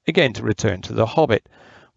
Again, 0.08 0.34
to 0.34 0.42
return 0.42 0.82
to 0.82 0.94
The 0.94 1.06
Hobbit, 1.06 1.48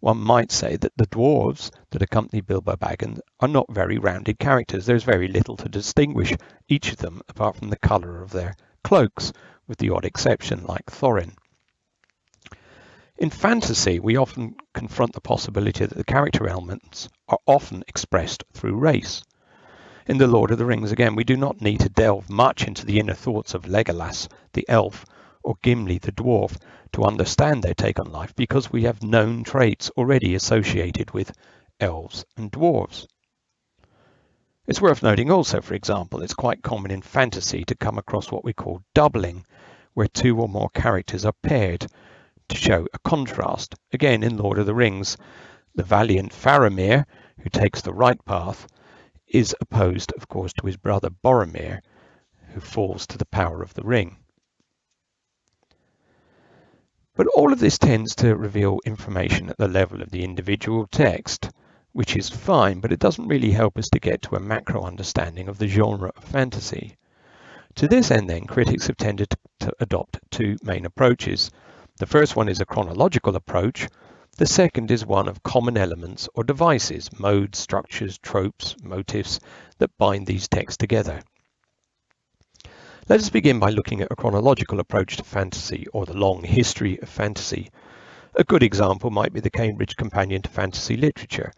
one 0.01 0.19
might 0.19 0.51
say 0.51 0.75
that 0.75 0.95
the 0.97 1.07
dwarves 1.07 1.71
that 1.89 2.03
accompany 2.03 2.41
Bilbo 2.41 2.75
Baggins 2.75 3.21
are 3.39 3.47
not 3.47 3.73
very 3.73 3.97
rounded 3.97 4.37
characters. 4.37 4.85
There's 4.85 5.03
very 5.03 5.29
little 5.29 5.57
to 5.57 5.67
distinguish 5.67 6.35
each 6.67 6.91
of 6.91 6.97
them 6.97 7.23
apart 7.27 7.55
from 7.55 7.71
the 7.71 7.79
colour 7.79 8.21
of 8.21 8.29
their 8.29 8.53
cloaks, 8.83 9.33
with 9.65 9.79
the 9.79 9.89
odd 9.89 10.05
exception 10.05 10.63
like 10.63 10.85
Thorin. 10.91 11.33
In 13.19 13.31
fantasy, 13.31 13.99
we 13.99 14.15
often 14.15 14.55
confront 14.75 15.13
the 15.13 15.21
possibility 15.21 15.83
that 15.83 15.97
the 15.97 16.03
character 16.03 16.47
elements 16.47 17.09
are 17.27 17.39
often 17.47 17.83
expressed 17.87 18.43
through 18.53 18.77
race. 18.77 19.23
In 20.05 20.19
The 20.19 20.27
Lord 20.27 20.51
of 20.51 20.59
the 20.59 20.65
Rings, 20.65 20.91
again, 20.91 21.15
we 21.15 21.23
do 21.23 21.35
not 21.35 21.59
need 21.59 21.79
to 21.79 21.89
delve 21.89 22.29
much 22.29 22.67
into 22.67 22.85
the 22.85 22.99
inner 22.99 23.15
thoughts 23.15 23.55
of 23.55 23.63
Legolas, 23.65 24.27
the 24.53 24.69
elf, 24.69 25.03
or 25.41 25.55
Gimli, 25.63 25.97
the 25.97 26.11
dwarf, 26.11 26.57
to 26.91 27.05
understand 27.05 27.63
their 27.63 27.73
take 27.73 27.99
on 27.99 28.11
life 28.11 28.35
because 28.35 28.71
we 28.71 28.83
have 28.83 29.01
known 29.01 29.43
traits 29.43 29.89
already 29.97 30.35
associated 30.35 31.09
with 31.09 31.31
elves 31.79 32.23
and 32.37 32.51
dwarves. 32.51 33.07
It's 34.67 34.79
worth 34.79 35.01
noting 35.01 35.31
also, 35.31 35.59
for 35.61 35.73
example, 35.73 36.21
it's 36.21 36.35
quite 36.35 36.61
common 36.61 36.91
in 36.91 37.01
fantasy 37.01 37.65
to 37.65 37.73
come 37.73 37.97
across 37.97 38.31
what 38.31 38.43
we 38.43 38.53
call 38.53 38.83
doubling, 38.93 39.43
where 39.95 40.07
two 40.07 40.39
or 40.39 40.47
more 40.47 40.69
characters 40.69 41.25
are 41.25 41.33
paired 41.41 41.87
to 42.49 42.55
show 42.55 42.87
a 42.93 42.99
contrast. 42.99 43.75
Again, 43.93 44.23
in 44.23 44.37
Lord 44.37 44.59
of 44.59 44.65
the 44.65 44.75
Rings, 44.75 45.17
the 45.75 45.83
valiant 45.83 46.31
Faramir, 46.31 47.05
who 47.39 47.49
takes 47.49 47.81
the 47.81 47.93
right 47.93 48.23
path, 48.25 48.67
is 49.27 49.55
opposed, 49.59 50.13
of 50.13 50.27
course, 50.27 50.53
to 50.53 50.65
his 50.65 50.77
brother 50.77 51.09
Boromir, 51.09 51.81
who 52.53 52.59
falls 52.59 53.05
to 53.07 53.17
the 53.17 53.25
power 53.25 53.61
of 53.61 53.73
the 53.73 53.83
ring. 53.83 54.17
But 57.15 57.27
all 57.35 57.51
of 57.51 57.59
this 57.59 57.77
tends 57.77 58.15
to 58.15 58.35
reveal 58.35 58.79
information 58.85 59.49
at 59.49 59.57
the 59.57 59.67
level 59.67 60.01
of 60.01 60.11
the 60.11 60.23
individual 60.23 60.87
text, 60.87 61.49
which 61.91 62.15
is 62.15 62.29
fine, 62.29 62.79
but 62.79 62.91
it 62.91 62.99
doesn't 62.99 63.27
really 63.27 63.51
help 63.51 63.77
us 63.77 63.89
to 63.89 63.99
get 63.99 64.21
to 64.21 64.35
a 64.35 64.39
macro 64.39 64.83
understanding 64.83 65.47
of 65.47 65.57
the 65.57 65.67
genre 65.67 66.11
of 66.15 66.23
fantasy. 66.23 66.95
To 67.75 67.87
this 67.87 68.11
end, 68.11 68.29
then, 68.29 68.45
critics 68.45 68.87
have 68.87 68.97
tended 68.97 69.33
to 69.59 69.73
adopt 69.79 70.19
two 70.29 70.57
main 70.63 70.85
approaches. 70.85 71.51
The 71.99 72.05
first 72.05 72.35
one 72.35 72.47
is 72.47 72.59
a 72.59 72.65
chronological 72.65 73.35
approach. 73.35 73.87
The 74.37 74.45
second 74.45 74.91
is 74.91 75.03
one 75.03 75.27
of 75.27 75.41
common 75.41 75.77
elements 75.77 76.29
or 76.35 76.43
devices, 76.43 77.09
modes, 77.19 77.57
structures, 77.57 78.19
tropes, 78.19 78.75
motifs 78.83 79.39
that 79.79 79.97
bind 79.97 80.27
these 80.27 80.47
texts 80.47 80.77
together. 80.77 81.21
Let 83.09 83.19
us 83.19 83.31
begin 83.31 83.57
by 83.57 83.71
looking 83.71 84.01
at 84.01 84.11
a 84.11 84.15
chronological 84.15 84.79
approach 84.79 85.17
to 85.17 85.23
fantasy 85.23 85.87
or 85.91 86.05
the 86.05 86.15
long 86.15 86.43
history 86.43 86.99
of 87.01 87.09
fantasy. 87.09 87.71
A 88.35 88.43
good 88.43 88.61
example 88.61 89.09
might 89.09 89.33
be 89.33 89.39
the 89.39 89.49
Cambridge 89.49 89.95
Companion 89.95 90.43
to 90.43 90.49
Fantasy 90.49 90.97
Literature, 90.97 91.51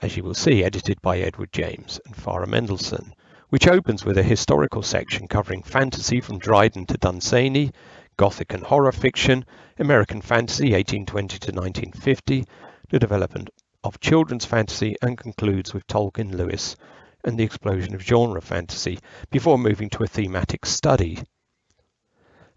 as 0.00 0.16
you 0.16 0.22
will 0.22 0.34
see, 0.34 0.62
edited 0.62 1.02
by 1.02 1.18
Edward 1.18 1.52
James 1.52 1.98
and 2.06 2.14
Farah 2.14 2.46
Mendlesohn, 2.46 3.14
which 3.48 3.66
opens 3.66 4.04
with 4.04 4.16
a 4.16 4.22
historical 4.22 4.82
section 4.82 5.26
covering 5.26 5.64
fantasy 5.64 6.20
from 6.20 6.38
Dryden 6.38 6.86
to 6.86 6.96
Dunsany, 6.98 7.72
Gothic 8.20 8.52
and 8.52 8.62
horror 8.62 8.92
fiction, 8.92 9.46
American 9.78 10.20
fantasy 10.20 10.74
1820 10.74 11.38
to 11.38 11.52
1950, 11.52 12.44
the 12.90 12.98
development 12.98 13.48
of 13.82 13.98
children's 13.98 14.44
fantasy, 14.44 14.94
and 15.00 15.16
concludes 15.16 15.72
with 15.72 15.86
Tolkien, 15.86 16.36
Lewis, 16.36 16.76
and 17.24 17.38
the 17.38 17.44
explosion 17.44 17.94
of 17.94 18.02
genre 18.02 18.42
fantasy, 18.42 18.98
before 19.30 19.56
moving 19.56 19.88
to 19.88 20.02
a 20.02 20.06
thematic 20.06 20.66
study. 20.66 21.22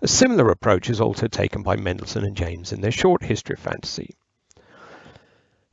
A 0.02 0.08
similar 0.10 0.50
approach 0.50 0.90
is 0.90 1.00
also 1.00 1.30
taken 1.30 1.64
by 1.64 1.78
Mendlesohn 1.78 2.26
and 2.26 2.36
James 2.36 2.74
in 2.74 2.82
their 2.82 2.92
short 2.92 3.24
history 3.24 3.54
of 3.54 3.64
fantasy. 3.64 4.16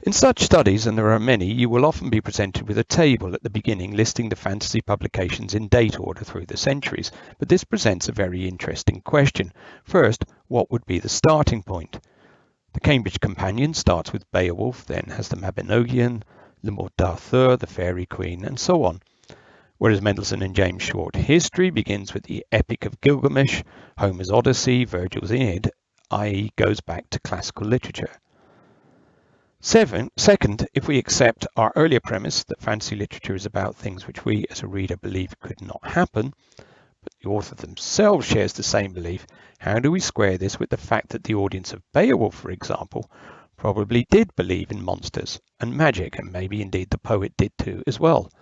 In 0.03 0.15
such 0.15 0.43
studies, 0.43 0.87
and 0.87 0.97
there 0.97 1.11
are 1.11 1.21
many, 1.21 1.53
you 1.53 1.69
will 1.69 1.85
often 1.85 2.09
be 2.09 2.23
presented 2.23 2.67
with 2.67 2.79
a 2.79 2.85
table 2.85 3.35
at 3.35 3.43
the 3.43 3.51
beginning 3.51 3.95
listing 3.95 4.31
the 4.31 4.35
fantasy 4.35 4.81
publications 4.81 5.55
in 5.55 5.69
date 5.69 6.01
order 6.01 6.25
through 6.25 6.47
the 6.47 6.57
centuries, 6.57 7.13
but 7.39 7.51
this 7.51 7.65
presents 7.65 8.09
a 8.09 8.13
very 8.13 8.49
interesting 8.49 9.03
question. 9.03 9.53
First, 9.85 10.25
what 10.49 10.71
would 10.71 10.87
be 10.87 11.01
the 11.01 11.11
starting 11.11 11.63
point? 11.63 12.01
The 12.73 12.81
Cambridge 12.81 13.21
Companion 13.21 13.75
starts 13.75 14.11
with 14.11 14.31
Beowulf, 14.33 14.87
then 14.87 15.05
has 15.09 15.29
the 15.29 15.37
Mabinogion, 15.37 16.23
Le 16.63 16.71
Morte 16.71 16.97
d'Arthur, 16.97 17.59
the 17.59 17.67
Faerie 17.67 18.07
Queene, 18.07 18.47
and 18.47 18.59
so 18.59 18.85
on. 18.85 19.03
Whereas 19.77 20.01
Mendlesohn 20.01 20.43
and 20.43 20.57
James' 20.57 20.83
short 20.83 21.15
history 21.15 21.69
begins 21.69 22.15
with 22.15 22.23
the 22.23 22.47
Epic 22.51 22.87
of 22.87 23.03
Gilgamesh, 23.03 23.63
Homer's 23.99 24.31
Odyssey, 24.31 24.87
Virgil's 24.87 25.31
Aeneid, 25.31 25.71
i.e. 26.11 26.53
goes 26.57 26.81
back 26.81 27.11
to 27.11 27.21
classical 27.21 27.67
literature. 27.67 28.09
Seven, 29.63 30.11
second, 30.17 30.67
if 30.73 30.89
we 30.89 30.97
accept 30.97 31.47
our 31.55 31.71
earlier 31.77 32.01
premise 32.01 32.45
that 32.45 32.63
fantasy 32.63 32.97
literature 32.97 33.35
is 33.35 33.45
about 33.45 33.77
things 33.77 34.07
which 34.07 34.25
we 34.25 34.47
as 34.49 34.63
a 34.63 34.67
reader 34.67 34.97
believe 34.97 35.39
could 35.39 35.61
not 35.61 35.87
happen, 35.87 36.33
but 36.57 37.13
the 37.23 37.29
author 37.29 37.55
themselves 37.55 38.25
shares 38.25 38.55
the 38.55 38.63
same 38.63 38.95
belief, 38.95 39.27
how 39.59 39.79
do 39.79 39.91
we 39.91 40.01
square 40.01 40.39
this 40.39 40.59
with 40.59 40.71
the 40.71 40.79
fact 40.79 41.11
that 41.11 41.25
the 41.25 41.35
audience 41.35 41.75
of 41.75 41.83
Beowulf, 41.93 42.35
for 42.35 42.51
example, 42.51 43.11
probably 43.59 44.07
did 44.11 44.35
believe 44.35 44.71
in 44.71 44.83
monsters 44.83 45.39
and 45.61 45.77
magic, 45.77 46.19
and 46.19 46.33
maybe 46.33 46.63
indeed 46.63 46.89
the 46.89 46.97
poet 46.97 47.37
did 47.37 47.53
too 47.59 47.83
as 47.87 48.01
well. 48.01 48.33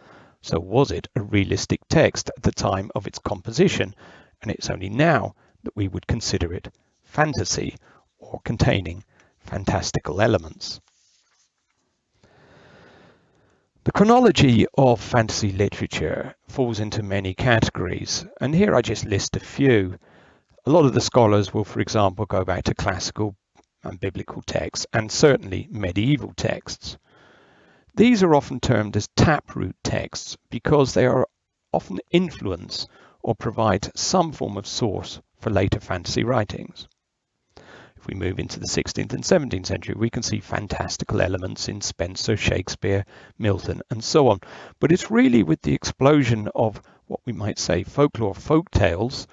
So 0.40 0.60
was 0.60 0.92
it 0.92 1.08
a 1.16 1.20
realistic 1.20 1.80
text 1.88 2.30
at 2.36 2.44
the 2.44 2.52
time 2.52 2.92
of 2.94 3.08
its 3.08 3.18
composition, 3.18 3.92
and 4.40 4.52
it's 4.52 4.70
only 4.70 4.88
now 4.88 5.34
that 5.64 5.74
we 5.74 5.88
would 5.88 6.06
consider 6.06 6.54
it 6.54 6.72
fantasy 7.02 7.74
or 8.20 8.40
containing 8.44 9.02
fantastical 9.40 10.20
elements. 10.20 10.80
The 13.88 13.92
chronology 13.92 14.66
of 14.76 15.00
fantasy 15.00 15.50
literature 15.50 16.36
falls 16.46 16.78
into 16.78 17.02
many 17.02 17.32
categories, 17.32 18.26
and 18.38 18.54
here 18.54 18.74
I 18.74 18.82
just 18.82 19.06
list 19.06 19.34
a 19.34 19.40
few. 19.40 19.98
A 20.66 20.70
lot 20.70 20.84
of 20.84 20.92
the 20.92 21.00
scholars 21.00 21.54
will, 21.54 21.64
for 21.64 21.80
example, 21.80 22.26
go 22.26 22.44
back 22.44 22.64
to 22.64 22.74
classical 22.74 23.34
and 23.82 23.98
biblical 23.98 24.42
texts, 24.42 24.86
and 24.92 25.10
certainly 25.10 25.68
medieval 25.70 26.34
texts. 26.36 26.98
These 27.94 28.22
are 28.22 28.34
often 28.34 28.60
termed 28.60 28.94
as 28.94 29.08
taproot 29.16 29.76
texts 29.82 30.36
because 30.50 30.92
they 30.92 31.06
are 31.06 31.26
often 31.72 31.98
influence 32.10 32.86
or 33.22 33.34
provide 33.34 33.90
some 33.96 34.32
form 34.32 34.58
of 34.58 34.66
source 34.66 35.22
for 35.38 35.48
later 35.48 35.80
fantasy 35.80 36.24
writings. 36.24 36.86
We 38.08 38.14
move 38.14 38.38
into 38.38 38.58
the 38.58 38.66
16th 38.66 39.12
and 39.12 39.22
17th 39.22 39.66
century, 39.66 39.94
we 39.94 40.08
can 40.08 40.22
see 40.22 40.40
fantastical 40.40 41.20
elements 41.20 41.68
in 41.68 41.82
Spenser, 41.82 42.38
Shakespeare, 42.38 43.04
Milton, 43.36 43.82
and 43.90 44.02
so 44.02 44.28
on. 44.28 44.40
But 44.80 44.92
it's 44.92 45.10
really 45.10 45.42
with 45.42 45.60
the 45.60 45.74
explosion 45.74 46.48
of 46.54 46.80
what 47.06 47.20
we 47.26 47.34
might 47.34 47.58
say 47.58 47.82
folklore 47.82 48.34
folk 48.34 48.70
tales, 48.70 49.26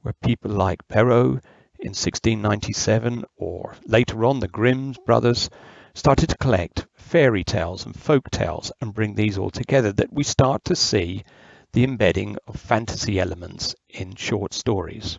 where 0.00 0.14
people 0.22 0.50
like 0.50 0.88
Perrault 0.88 1.42
in 1.78 1.90
1697 1.90 3.26
or 3.36 3.74
later 3.84 4.24
on 4.24 4.40
the 4.40 4.48
Grimm's 4.48 4.96
brothers 5.04 5.50
started 5.92 6.30
to 6.30 6.38
collect 6.38 6.86
fairy 6.94 7.44
tales 7.44 7.84
and 7.84 7.94
folk 7.94 8.30
tales 8.30 8.72
and 8.80 8.94
bring 8.94 9.14
these 9.14 9.36
all 9.36 9.50
together 9.50 9.92
that 9.92 10.14
we 10.14 10.24
start 10.24 10.64
to 10.64 10.74
see 10.74 11.24
the 11.74 11.84
embedding 11.84 12.38
of 12.48 12.56
fantasy 12.58 13.20
elements 13.20 13.74
in 13.90 14.14
short 14.14 14.54
stories. 14.54 15.18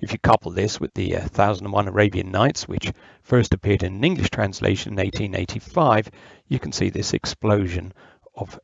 If 0.00 0.12
you 0.12 0.18
couple 0.20 0.52
this 0.52 0.78
with 0.78 0.94
the 0.94 1.16
uh, 1.16 1.22
1001 1.22 1.88
Arabian 1.88 2.30
Nights, 2.30 2.68
which 2.68 2.92
first 3.22 3.52
appeared 3.52 3.82
in 3.82 3.96
an 3.96 4.04
English 4.04 4.30
translation 4.30 4.92
in 4.92 4.98
1885, 4.98 6.10
you 6.46 6.60
can 6.60 6.70
see 6.70 6.88
this 6.88 7.14
explosion 7.14 7.92
of 8.36 8.60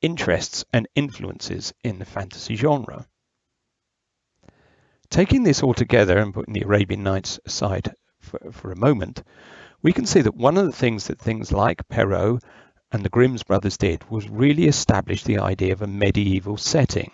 interests 0.00 0.64
and 0.72 0.88
influences 0.94 1.74
in 1.84 1.98
the 1.98 2.06
fantasy 2.06 2.56
genre. 2.56 3.06
Taking 5.10 5.42
this 5.42 5.62
all 5.62 5.74
together 5.74 6.16
and 6.16 6.32
putting 6.32 6.54
the 6.54 6.62
Arabian 6.62 7.02
Nights 7.02 7.38
aside 7.44 7.92
for, 8.20 8.50
for 8.50 8.72
a 8.72 8.76
moment, 8.76 9.22
we 9.82 9.92
can 9.92 10.06
see 10.06 10.22
that 10.22 10.36
one 10.36 10.56
of 10.56 10.64
the 10.64 10.72
things 10.72 11.08
that 11.08 11.18
things 11.18 11.52
like 11.52 11.86
Perrault 11.88 12.42
and 12.90 13.04
the 13.04 13.10
Grimm's 13.10 13.42
brothers 13.42 13.76
did 13.76 14.08
was 14.10 14.30
really 14.30 14.66
establish 14.66 15.22
the 15.22 15.38
idea 15.38 15.74
of 15.74 15.82
a 15.82 15.86
medieval 15.86 16.56
setting 16.56 17.12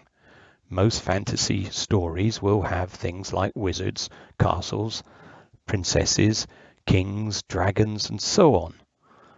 most 0.68 1.02
fantasy 1.02 1.64
stories 1.64 2.40
will 2.40 2.62
have 2.62 2.90
things 2.90 3.32
like 3.32 3.52
wizards, 3.54 4.08
castles, 4.38 5.02
princesses, 5.66 6.46
kings, 6.86 7.42
dragons, 7.48 8.10
and 8.10 8.20
so 8.20 8.54
on. 8.54 8.74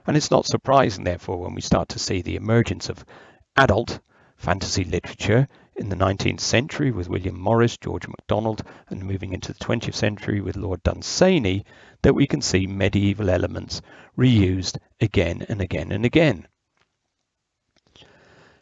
And 0.07 0.17
it's 0.17 0.31
not 0.31 0.47
surprising, 0.47 1.05
therefore, 1.05 1.39
when 1.39 1.55
we 1.55 1.61
start 1.61 1.89
to 1.91 1.99
see 1.99 2.23
the 2.23 2.37
emergence 2.37 2.89
of 2.89 3.05
adult 3.57 4.01
fantasy 4.37 4.85
literature 4.85 5.49
in 5.75 5.89
the 5.89 5.97
19th 5.97 6.41
century 6.41 6.91
with 6.91 7.09
William 7.09 7.39
Morris, 7.39 7.77
George 7.77 8.07
MacDonald, 8.07 8.63
and 8.89 9.03
moving 9.03 9.33
into 9.33 9.53
the 9.53 9.59
20th 9.59 9.95
century 9.95 10.41
with 10.41 10.57
Lord 10.57 10.83
Dunsany, 10.83 11.65
that 12.03 12.15
we 12.15 12.27
can 12.27 12.41
see 12.41 12.67
medieval 12.67 13.31
elements 13.31 13.83
reused 14.17 14.79
again 15.01 15.45
and 15.49 15.61
again 15.61 15.93
and 15.93 16.05
again. 16.05 16.47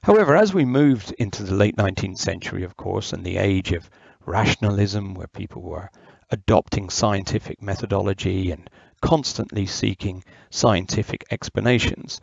However, 0.05 0.37
as 0.37 0.53
we 0.53 0.67
moved 0.67 1.13
into 1.13 1.43
the 1.45 1.55
late 1.55 1.77
19th 1.77 2.19
century, 2.19 2.63
of 2.63 2.77
course, 2.77 3.15
and 3.15 3.25
the 3.25 3.39
age 3.39 3.73
of 3.73 3.89
rationalism, 4.27 5.15
where 5.15 5.29
people 5.29 5.63
were 5.63 5.89
adopting 6.31 6.91
scientific 6.91 7.63
methodology 7.63 8.51
and 8.51 8.69
constantly 9.01 9.65
seeking 9.65 10.23
scientific 10.51 11.25
explanations, 11.31 12.21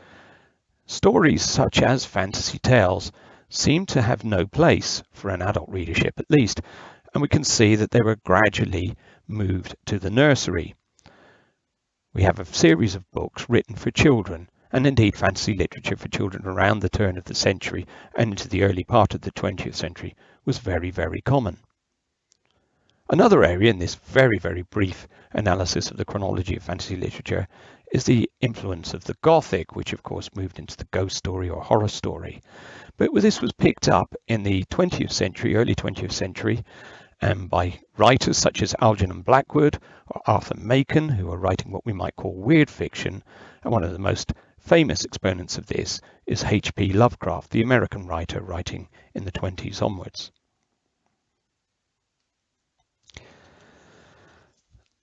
stories 0.85 1.41
such 1.41 1.81
as 1.81 2.05
fantasy 2.05 2.59
tales 2.59 3.11
seem 3.49 3.87
to 3.87 4.03
have 4.03 4.23
no 4.23 4.45
place 4.45 5.01
for 5.11 5.31
an 5.31 5.41
adult 5.41 5.67
readership 5.67 6.19
at 6.19 6.29
least, 6.29 6.61
and 7.15 7.21
we 7.23 7.27
can 7.27 7.43
see 7.43 7.75
that 7.75 7.89
they 7.89 8.01
were 8.01 8.17
gradually 8.17 8.95
moved 9.27 9.75
to 9.87 9.97
the 9.97 10.11
nursery. 10.11 10.75
We 12.13 12.21
have 12.21 12.39
a 12.39 12.45
series 12.45 12.93
of 12.93 13.09
books 13.09 13.49
written 13.49 13.75
for 13.75 13.89
children 13.89 14.51
and 14.71 14.87
indeed 14.87 15.15
fantasy 15.15 15.53
literature 15.53 15.97
for 15.97 16.07
children 16.07 16.45
around 16.45 16.79
the 16.79 16.89
turn 16.89 17.17
of 17.17 17.25
the 17.25 17.35
century 17.35 17.85
and 18.15 18.31
into 18.31 18.47
the 18.47 18.63
early 18.63 18.83
part 18.83 19.13
of 19.13 19.21
the 19.21 19.31
20th 19.31 19.75
century 19.75 20.15
was 20.45 20.57
very, 20.57 20.91
very 20.91 21.21
common. 21.21 21.57
Another 23.09 23.43
area 23.43 23.69
in 23.69 23.79
this 23.79 23.95
very, 23.95 24.39
very 24.39 24.61
brief 24.61 25.07
analysis 25.33 25.91
of 25.91 25.97
the 25.97 26.05
chronology 26.05 26.55
of 26.55 26.63
fantasy 26.63 26.95
literature 26.95 27.47
is 27.91 28.05
the 28.05 28.29
influence 28.39 28.93
of 28.93 29.03
the 29.03 29.17
Gothic, 29.21 29.75
which 29.75 29.91
of 29.91 30.01
course 30.01 30.29
moved 30.33 30.59
into 30.59 30.77
the 30.77 30.87
ghost 30.91 31.17
story 31.17 31.49
or 31.49 31.61
horror 31.61 31.89
story. 31.89 32.41
But 32.95 33.13
this 33.13 33.41
was 33.41 33.51
picked 33.51 33.89
up 33.89 34.15
in 34.27 34.43
the 34.43 34.63
20th 34.71 35.11
century, 35.11 35.57
early 35.57 35.75
20th 35.75 36.13
century, 36.13 36.63
and 37.19 37.49
by 37.49 37.79
writers 37.97 38.37
such 38.37 38.61
as 38.61 38.73
Algernon 38.79 39.23
Blackwood 39.23 39.77
or 40.07 40.21
Arthur 40.25 40.55
Machen, 40.57 41.09
who 41.09 41.29
are 41.31 41.37
writing 41.37 41.71
what 41.71 41.85
we 41.85 41.93
might 41.93 42.15
call 42.15 42.33
weird 42.33 42.69
fiction. 42.69 43.21
And 43.63 43.73
one 43.73 43.83
of 43.83 43.91
the 43.91 43.99
most 43.99 44.31
famous 44.61 45.03
exponents 45.03 45.57
of 45.57 45.65
this 45.65 46.01
is 46.25 46.43
H.P. 46.43 46.93
Lovecraft, 46.93 47.51
the 47.51 47.61
American 47.61 48.07
writer 48.07 48.41
writing 48.41 48.87
in 49.13 49.25
the 49.25 49.31
20s 49.31 49.81
onwards. 49.81 50.31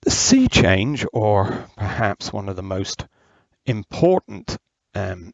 The 0.01 0.11
sea 0.11 0.47
change, 0.47 1.05
or 1.13 1.67
perhaps 1.75 2.33
one 2.33 2.49
of 2.49 2.55
the 2.55 2.63
most 2.63 3.05
important 3.65 4.57
um, 4.95 5.33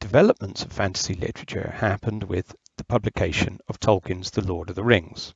developments 0.00 0.62
of 0.62 0.72
fantasy 0.72 1.14
literature, 1.14 1.74
happened 1.76 2.24
with 2.24 2.54
the 2.76 2.84
publication 2.84 3.58
of 3.68 3.80
Tolkien's 3.80 4.30
The 4.30 4.44
Lord 4.44 4.70
of 4.70 4.76
the 4.76 4.84
Rings. 4.84 5.34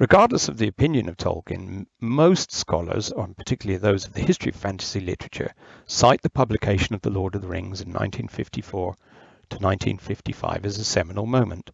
Regardless 0.00 0.48
of 0.48 0.56
the 0.56 0.66
opinion 0.66 1.10
of 1.10 1.18
Tolkien, 1.18 1.84
most 2.00 2.50
scholars, 2.50 3.12
and 3.12 3.36
particularly 3.36 3.76
those 3.76 4.06
of 4.06 4.14
the 4.14 4.22
history 4.22 4.48
of 4.48 4.56
fantasy 4.56 4.98
literature, 4.98 5.52
cite 5.84 6.22
the 6.22 6.30
publication 6.30 6.94
of 6.94 7.02
The 7.02 7.10
Lord 7.10 7.34
of 7.34 7.42
the 7.42 7.48
Rings 7.48 7.82
in 7.82 7.88
1954 7.88 8.94
to 9.50 9.58
1955 9.58 10.64
as 10.64 10.78
a 10.78 10.84
seminal 10.84 11.26
moment. 11.26 11.70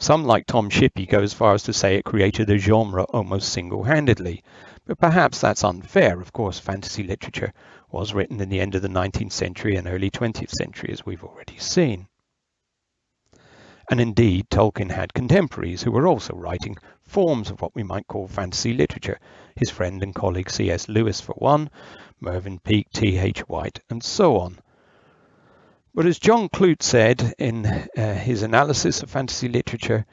Some, 0.00 0.24
like 0.24 0.46
Tom 0.46 0.68
Shippey, 0.68 1.08
go 1.08 1.20
as 1.20 1.32
far 1.32 1.54
as 1.54 1.62
to 1.62 1.72
say 1.72 1.94
it 1.94 2.04
created 2.04 2.50
a 2.50 2.58
genre 2.58 3.04
almost 3.04 3.50
single-handedly, 3.50 4.42
but 4.84 4.98
perhaps 4.98 5.40
that's 5.40 5.62
unfair. 5.62 6.20
Of 6.20 6.32
course, 6.32 6.58
fantasy 6.58 7.04
literature 7.04 7.52
was 7.92 8.14
written 8.14 8.40
in 8.40 8.48
the 8.48 8.58
end 8.58 8.74
of 8.74 8.82
the 8.82 8.88
19th 8.88 9.30
century 9.30 9.76
and 9.76 9.86
early 9.86 10.10
20th 10.10 10.50
century, 10.50 10.90
as 10.92 11.06
we've 11.06 11.22
already 11.22 11.58
seen. 11.58 12.08
And 13.90 14.00
indeed, 14.00 14.48
Tolkien 14.48 14.90
had 14.90 15.12
contemporaries 15.12 15.82
who 15.82 15.90
were 15.90 16.06
also 16.06 16.34
writing 16.34 16.76
forms 17.02 17.50
of 17.50 17.60
what 17.60 17.74
we 17.74 17.82
might 17.82 18.06
call 18.06 18.26
fantasy 18.26 18.72
literature. 18.72 19.18
His 19.56 19.70
friend 19.70 20.02
and 20.02 20.14
colleague 20.14 20.50
C.S. 20.50 20.88
Lewis, 20.88 21.20
for 21.20 21.34
one, 21.34 21.70
Mervyn 22.20 22.58
Peake, 22.60 22.90
T.H. 22.92 23.40
White, 23.40 23.80
and 23.90 24.02
so 24.02 24.38
on. 24.38 24.58
But 25.94 26.06
as 26.06 26.18
John 26.18 26.48
Clute 26.48 26.82
said 26.82 27.34
in 27.38 27.66
uh, 27.66 28.14
his 28.14 28.42
analysis 28.42 29.02
of 29.02 29.10
fantasy 29.10 29.48
literature, 29.48 30.06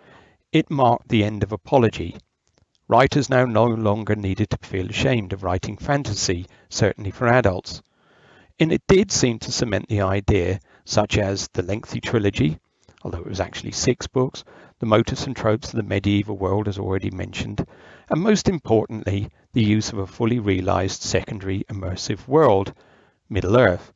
it 0.52 0.70
marked 0.70 1.08
the 1.08 1.24
end 1.24 1.42
of 1.42 1.52
apology. 1.52 2.18
Writers 2.88 3.30
now 3.30 3.46
no 3.46 3.66
longer 3.66 4.16
needed 4.16 4.50
to 4.50 4.58
feel 4.62 4.90
ashamed 4.90 5.32
of 5.32 5.44
writing 5.44 5.78
fantasy, 5.78 6.46
certainly 6.70 7.10
for 7.10 7.28
adults. 7.28 7.82
And 8.60 8.72
it 8.72 8.84
did 8.88 9.12
seem 9.12 9.40
to 9.40 9.52
cement 9.52 9.88
the 9.88 10.02
idea, 10.02 10.60
such 10.86 11.18
as 11.18 11.48
the 11.54 11.64
lengthy 11.64 12.02
trilogy, 12.02 12.60
although 13.04 13.20
it 13.20 13.28
was 13.28 13.40
actually 13.40 13.72
six 13.72 14.08
books, 14.08 14.44
the 14.80 14.86
motifs 14.86 15.26
and 15.26 15.36
tropes 15.36 15.70
of 15.70 15.78
the 15.78 15.84
medieval 15.84 16.38
world 16.38 16.68
as 16.68 16.80
already 16.80 17.10
mentioned, 17.12 17.66
and 18.10 18.22
most 18.22 18.50
importantly, 18.50 19.30
the 19.54 19.64
use 19.64 19.92
of 19.92 19.98
a 19.98 20.08
fully 20.08 20.40
realized 20.40 21.02
secondary 21.02 21.64
immersive 21.70 22.28
world, 22.28 22.74
Middle-earth. 23.30 23.92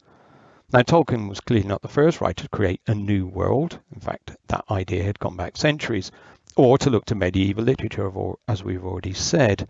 Now 0.73 0.81
Tolkien 0.81 1.29
was 1.29 1.41
clearly 1.41 1.67
not 1.67 1.81
the 1.81 1.87
first 1.87 2.21
writer 2.21 2.43
to 2.43 2.49
create 2.49 2.81
a 2.87 2.95
new 2.95 3.27
world, 3.27 3.79
in 3.93 3.99
fact 3.99 4.35
that 4.47 4.65
idea 4.71 5.03
had 5.03 5.19
gone 5.19 5.35
back 5.35 5.57
centuries, 5.57 6.11
or 6.55 6.77
to 6.77 6.89
look 6.89 7.05
to 7.05 7.15
medieval 7.15 7.63
literature 7.63 8.11
as 8.47 8.63
we've 8.63 8.83
already 8.83 9.13
said. 9.13 9.67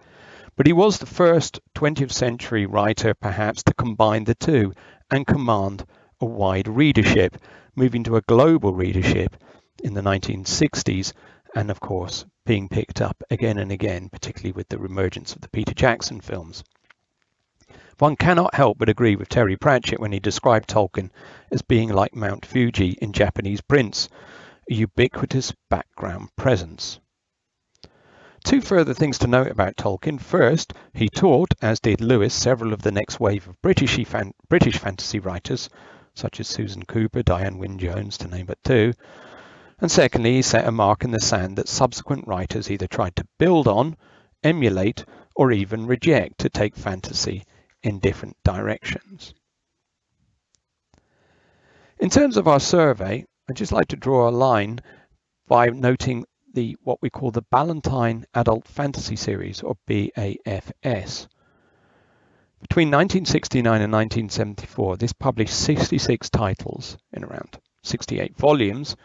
But 0.55 0.67
he 0.67 0.73
was 0.73 0.97
the 0.97 1.05
first 1.05 1.59
20th 1.75 2.11
century 2.11 2.65
writer 2.65 3.13
perhaps 3.13 3.63
to 3.63 3.73
combine 3.73 4.23
the 4.23 4.35
two 4.35 4.73
and 5.11 5.27
command 5.27 5.85
a 6.21 6.25
wide 6.25 6.67
readership, 6.67 7.37
moving 7.75 8.03
to 8.03 8.15
a 8.15 8.21
global 8.21 8.73
readership 8.73 9.35
in 9.83 9.93
the 9.93 10.01
1960s, 10.01 11.13
and 11.55 11.69
of 11.69 11.79
course 11.79 12.25
being 12.45 12.69
picked 12.69 13.01
up 13.01 13.23
again 13.29 13.57
and 13.57 13.71
again, 13.71 14.09
particularly 14.09 14.51
with 14.51 14.69
the 14.69 14.81
emergence 14.81 15.33
of 15.33 15.41
the 15.41 15.49
Peter 15.49 15.73
Jackson 15.73 16.21
films. 16.21 16.63
One 17.97 18.15
cannot 18.15 18.55
help 18.55 18.77
but 18.77 18.89
agree 18.89 19.15
with 19.15 19.29
Terry 19.29 19.55
Pratchett 19.55 19.99
when 19.99 20.11
he 20.11 20.19
described 20.19 20.69
Tolkien 20.69 21.11
as 21.51 21.61
being 21.61 21.89
like 21.89 22.13
Mount 22.13 22.45
Fuji 22.45 22.97
in 23.01 23.13
Japanese 23.13 23.61
prints, 23.61 24.09
a 24.69 24.73
ubiquitous 24.73 25.53
background 25.69 26.29
presence. 26.35 26.99
Two 28.43 28.61
further 28.61 28.93
things 28.93 29.17
to 29.19 29.27
note 29.27 29.47
about 29.47 29.75
Tolkien. 29.75 30.19
First, 30.19 30.73
he 30.93 31.09
taught, 31.09 31.53
as 31.61 31.79
did 31.79 32.01
Lewis, 32.01 32.33
several 32.33 32.73
of 32.73 32.81
the 32.81 32.91
next 32.91 33.19
wave 33.19 33.47
of 33.47 33.59
British, 33.61 34.05
fan 34.05 34.33
British 34.49 34.77
fantasy 34.77 35.19
writers, 35.19 35.69
such 36.15 36.39
as 36.39 36.47
Susan 36.47 36.83
Cooper, 36.83 37.21
Diana 37.21 37.57
Wynne 37.57 37.77
Jones, 37.77 38.17
to 38.17 38.27
name 38.27 38.47
but 38.47 38.63
two. 38.63 38.93
And 39.79 39.91
secondly, 39.91 40.35
he 40.35 40.41
set 40.41 40.67
a 40.67 40.71
mark 40.71 41.03
in 41.03 41.11
the 41.11 41.19
sand 41.19 41.57
that 41.57 41.67
subsequent 41.67 42.27
writers 42.27 42.71
either 42.71 42.87
tried 42.87 43.15
to 43.17 43.27
build 43.37 43.67
on, 43.67 43.97
emulate, 44.43 45.05
or 45.35 45.51
even 45.51 45.85
reject 45.85 46.39
to 46.39 46.49
take 46.49 46.75
fantasy 46.75 47.43
in 47.83 47.99
different 47.99 48.37
directions. 48.43 49.33
In 51.99 52.09
terms 52.09 52.37
of 52.37 52.47
our 52.47 52.59
survey, 52.59 53.25
I'd 53.49 53.55
just 53.55 53.71
like 53.71 53.89
to 53.89 53.95
draw 53.95 54.27
a 54.27 54.31
line 54.31 54.79
by 55.47 55.67
noting 55.67 56.25
the 56.53 56.77
what 56.83 57.01
we 57.01 57.09
call 57.09 57.31
the 57.31 57.45
Ballantine 57.51 58.25
Adult 58.33 58.67
Fantasy 58.67 59.15
Series, 59.17 59.61
or 59.61 59.75
BAFS. 59.87 61.27
Between 62.67 62.87
1969 62.87 63.79
and 63.79 63.93
1974, 63.93 64.97
this 64.97 65.13
published 65.13 65.53
66 65.53 66.31
titles 66.31 66.97
in 67.13 67.23
around 67.23 67.59
68 67.83 68.35
volumes, 68.35 68.95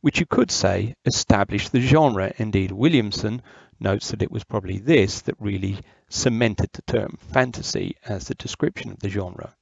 which 0.00 0.20
you 0.20 0.24
could 0.24 0.52
say 0.52 0.94
established 1.04 1.72
the 1.72 1.80
genre. 1.80 2.32
Indeed, 2.36 2.70
Williamson 2.70 3.42
notes 3.80 4.12
that 4.12 4.22
it 4.22 4.30
was 4.30 4.44
probably 4.44 4.78
this 4.78 5.20
that 5.22 5.34
really 5.40 5.80
cemented 6.08 6.70
the 6.72 6.82
term 6.82 7.18
fantasy 7.32 7.96
as 8.04 8.28
the 8.28 8.36
description 8.36 8.92
of 8.92 9.00
the 9.00 9.08
genre. 9.08 9.52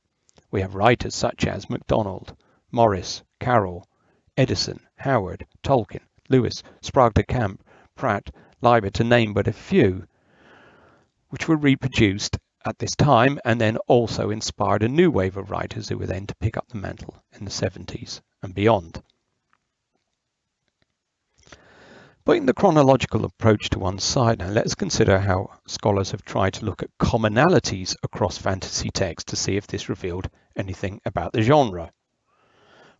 We 0.50 0.60
have 0.60 0.74
writers 0.74 1.14
such 1.14 1.46
as 1.46 1.70
MacDonald, 1.70 2.36
Morris, 2.70 3.22
Carroll, 3.40 3.88
Eddison, 4.36 4.80
Howard, 4.96 5.46
Tolkien, 5.62 6.02
Lewis, 6.28 6.62
Sprague 6.82 7.14
de 7.14 7.22
Camp, 7.22 7.64
Pratt, 7.94 8.30
Leiber, 8.60 8.90
to 8.90 9.02
name 9.02 9.32
but 9.32 9.48
a 9.48 9.52
few, 9.54 10.06
which 11.30 11.48
were 11.48 11.56
reproduced 11.56 12.36
at 12.66 12.78
this 12.78 12.96
time 12.96 13.38
and 13.44 13.60
then 13.60 13.76
also 13.86 14.30
inspired 14.30 14.82
a 14.82 14.88
new 14.88 15.10
wave 15.10 15.36
of 15.36 15.50
writers 15.50 15.88
who 15.88 15.96
were 15.96 16.06
then 16.06 16.26
to 16.26 16.34
pick 16.36 16.56
up 16.56 16.68
the 16.68 16.76
mantle 16.76 17.22
in 17.38 17.44
the 17.44 17.50
70s 17.50 18.20
and 18.42 18.54
beyond. 18.54 19.02
Putting 22.24 22.46
the 22.46 22.54
chronological 22.54 23.24
approach 23.24 23.70
to 23.70 23.78
one 23.78 24.00
side 24.00 24.40
now, 24.40 24.48
let's 24.48 24.74
consider 24.74 25.20
how 25.20 25.48
scholars 25.68 26.10
have 26.10 26.24
tried 26.24 26.54
to 26.54 26.64
look 26.64 26.82
at 26.82 26.98
commonalities 26.98 27.94
across 28.02 28.36
fantasy 28.36 28.90
texts 28.90 29.30
to 29.30 29.36
see 29.36 29.56
if 29.56 29.68
this 29.68 29.88
revealed 29.88 30.28
anything 30.56 31.00
about 31.04 31.32
the 31.32 31.42
genre. 31.42 31.92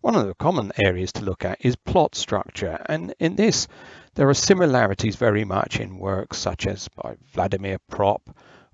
One 0.01 0.15
of 0.15 0.29
the 0.29 0.35
common 0.35 0.71
areas 0.85 1.13
to 1.15 1.25
look 1.25 1.45
at 1.45 1.65
is 1.65 1.75
plot 1.75 2.15
structure, 2.15 2.81
and 2.89 3.13
in 3.19 3.35
this 3.35 3.67
there 4.15 4.29
are 4.29 4.35
similarities 4.35 5.17
very 5.17 5.45
much 5.45 5.81
in 5.81 5.99
works 5.99 6.39
such 6.39 6.69
as 6.69 6.87
by 6.87 7.17
Vladimir 7.33 7.79
Propp 7.91 8.21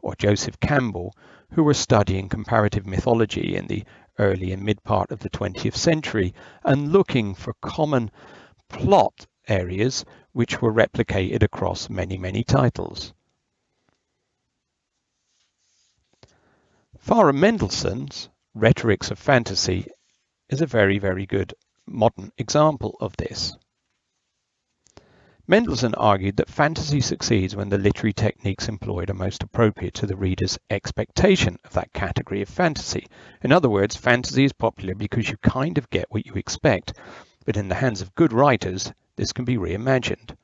or 0.03 0.15
Joseph 0.17 0.61
Campbell, 0.61 1.15
who 1.53 1.63
were 1.63 1.73
studying 1.73 2.29
comparative 2.29 2.87
mythology 2.87 3.57
in 3.57 3.67
the 3.69 3.85
early 4.19 4.53
and 4.53 4.63
mid 4.63 4.83
part 4.85 5.11
of 5.11 5.21
the 5.21 5.31
20th 5.31 5.77
century 5.77 6.35
and 6.65 6.93
looking 6.93 7.35
for 7.35 7.55
common 7.63 8.11
plot 8.69 9.27
areas 9.49 10.05
which 10.33 10.61
were 10.61 10.73
replicated 10.73 11.43
across 11.43 11.89
many, 11.89 12.19
many 12.19 12.45
titles. 12.45 13.13
Farah 17.07 17.35
Mendlesohn's 17.35 18.29
Rhetorics 18.55 19.11
of 19.11 19.19
Fantasy 19.19 19.87
is 20.49 20.61
a 20.61 20.67
very, 20.67 20.99
very 20.99 21.27
good 21.27 21.55
modern 21.87 22.31
example 22.39 22.97
of 23.01 23.17
this. 23.17 23.57
Mendlesohn 25.49 25.95
argued 25.97 26.37
that 26.37 26.49
fantasy 26.49 27.01
succeeds 27.01 27.57
when 27.57 27.69
the 27.69 27.77
literary 27.77 28.13
techniques 28.13 28.69
employed 28.69 29.11
are 29.11 29.15
most 29.15 29.43
appropriate 29.43 29.93
to 29.95 30.07
the 30.07 30.15
reader's 30.15 30.57
expectation 30.71 31.59
of 31.65 31.73
that 31.73 31.93
category 31.93 32.43
of 32.43 32.49
fantasy. 32.49 33.09
In 33.43 33.51
other 33.51 33.69
words, 33.69 33.97
fantasy 33.97 34.45
is 34.45 34.53
popular 34.53 34.95
because 34.95 35.29
you 35.29 35.37
kind 35.39 35.79
of 35.79 35.91
get 35.91 36.07
what 36.11 36.27
you 36.27 36.35
expect, 36.35 36.93
but 37.45 37.57
in 37.57 37.67
the 37.67 37.75
hands 37.75 38.01
of 38.01 38.15
good 38.15 38.33
writers, 38.33 38.93
this 39.17 39.33
can 39.33 39.45
be 39.45 39.57
reimagined. 39.57 40.37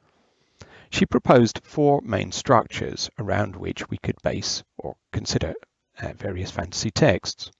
She 0.90 1.06
proposed 1.06 1.60
four 1.62 2.00
main 2.02 2.32
structures 2.32 3.08
around 3.20 3.54
which 3.54 3.88
we 3.88 3.98
could 3.98 4.20
base 4.24 4.64
or 4.78 4.96
consider 5.12 5.54
uh, 6.02 6.12
various 6.14 6.50
fantasy 6.50 6.90
texts. 6.90 7.52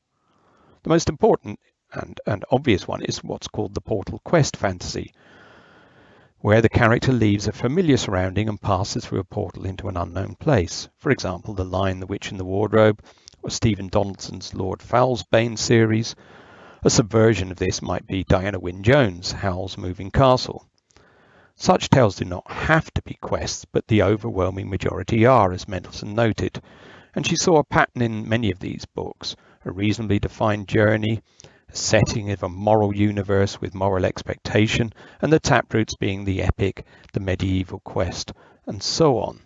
The 0.83 0.89
most 0.89 1.09
important 1.09 1.61
and 1.93 2.21
an 2.27 2.43
obvious 2.51 2.89
one 2.89 3.03
is 3.03 3.23
what's 3.23 3.47
called 3.47 3.75
the 3.75 3.81
portal 3.81 4.21
quest 4.25 4.57
fantasy, 4.57 5.13
where 6.41 6.63
the 6.63 6.69
character 6.69 7.13
leaves 7.13 7.49
a 7.49 7.53
familiar 7.53 7.97
surrounding 7.97 8.49
and 8.49 8.61
passes 8.61 9.05
through 9.05 9.19
a 9.19 9.25
portal 9.25 9.67
into 9.67 9.89
an 9.89 9.97
unknown 9.97 10.37
place. 10.37 10.89
For 10.97 11.11
example, 11.11 11.53
The 11.53 11.65
Lion, 11.65 11.99
the 11.99 12.07
Witch 12.07 12.31
and 12.31 12.39
the 12.39 12.45
Wardrobe, 12.45 13.03
or 13.43 13.51
Stephen 13.51 13.89
Donaldson's 13.89 14.55
Lord 14.55 14.81
Foul's 14.81 15.25
Bane 15.25 15.57
series. 15.57 16.15
A 16.85 16.91
subversion 16.91 17.51
of 17.51 17.57
this 17.57 17.83
might 17.83 18.07
be 18.07 18.23
Diana 18.23 18.61
Wynne 18.61 18.85
Jones' 18.85 19.33
Howl's 19.33 19.77
Moving 19.77 20.13
Castle. 20.13 20.65
Such 21.57 21.91
tales 21.91 22.15
do 22.15 22.25
not 22.25 22.49
have 22.49 22.89
to 22.95 23.03
be 23.03 23.19
quests, 23.21 23.65
but 23.65 23.89
the 23.89 24.05
overwhelming 24.05 24.71
majority 24.71 25.27
are, 25.27 25.53
as 25.53 25.67
Mendlesohn 25.67 26.15
noted. 26.15 26.63
And 27.17 27.27
she 27.27 27.35
saw 27.35 27.59
a 27.59 27.65
pattern 27.65 28.01
in 28.01 28.29
many 28.29 28.53
of 28.53 28.61
these 28.61 28.85
books, 28.85 29.35
a 29.65 29.73
reasonably 29.73 30.21
defined 30.21 30.69
journey, 30.69 31.21
a 31.69 31.77
setting 31.77 32.31
of 32.31 32.43
a 32.43 32.49
moral 32.49 32.95
universe 32.95 33.61
with 33.61 33.75
moral 33.75 34.05
expectation, 34.05 34.93
and 35.21 35.33
the 35.33 35.41
taproots 35.41 35.95
being 35.97 36.25
the 36.25 36.43
epic, 36.43 36.85
the 37.13 37.21
medieval 37.21 37.81
quest, 37.81 38.33
and 38.67 38.83
so 38.83 39.19
on. 39.19 39.41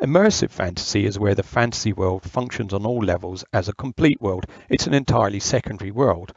Immersive 0.00 0.50
fantasy 0.50 1.04
is 1.04 1.18
where 1.18 1.34
the 1.34 1.42
fantasy 1.42 1.92
world 1.92 2.22
functions 2.22 2.72
on 2.72 2.86
all 2.86 3.00
levels 3.00 3.44
as 3.52 3.68
a 3.68 3.74
complete 3.74 4.20
world. 4.20 4.44
It's 4.68 4.86
an 4.86 4.94
entirely 4.94 5.40
secondary 5.40 5.90
world. 5.90 6.32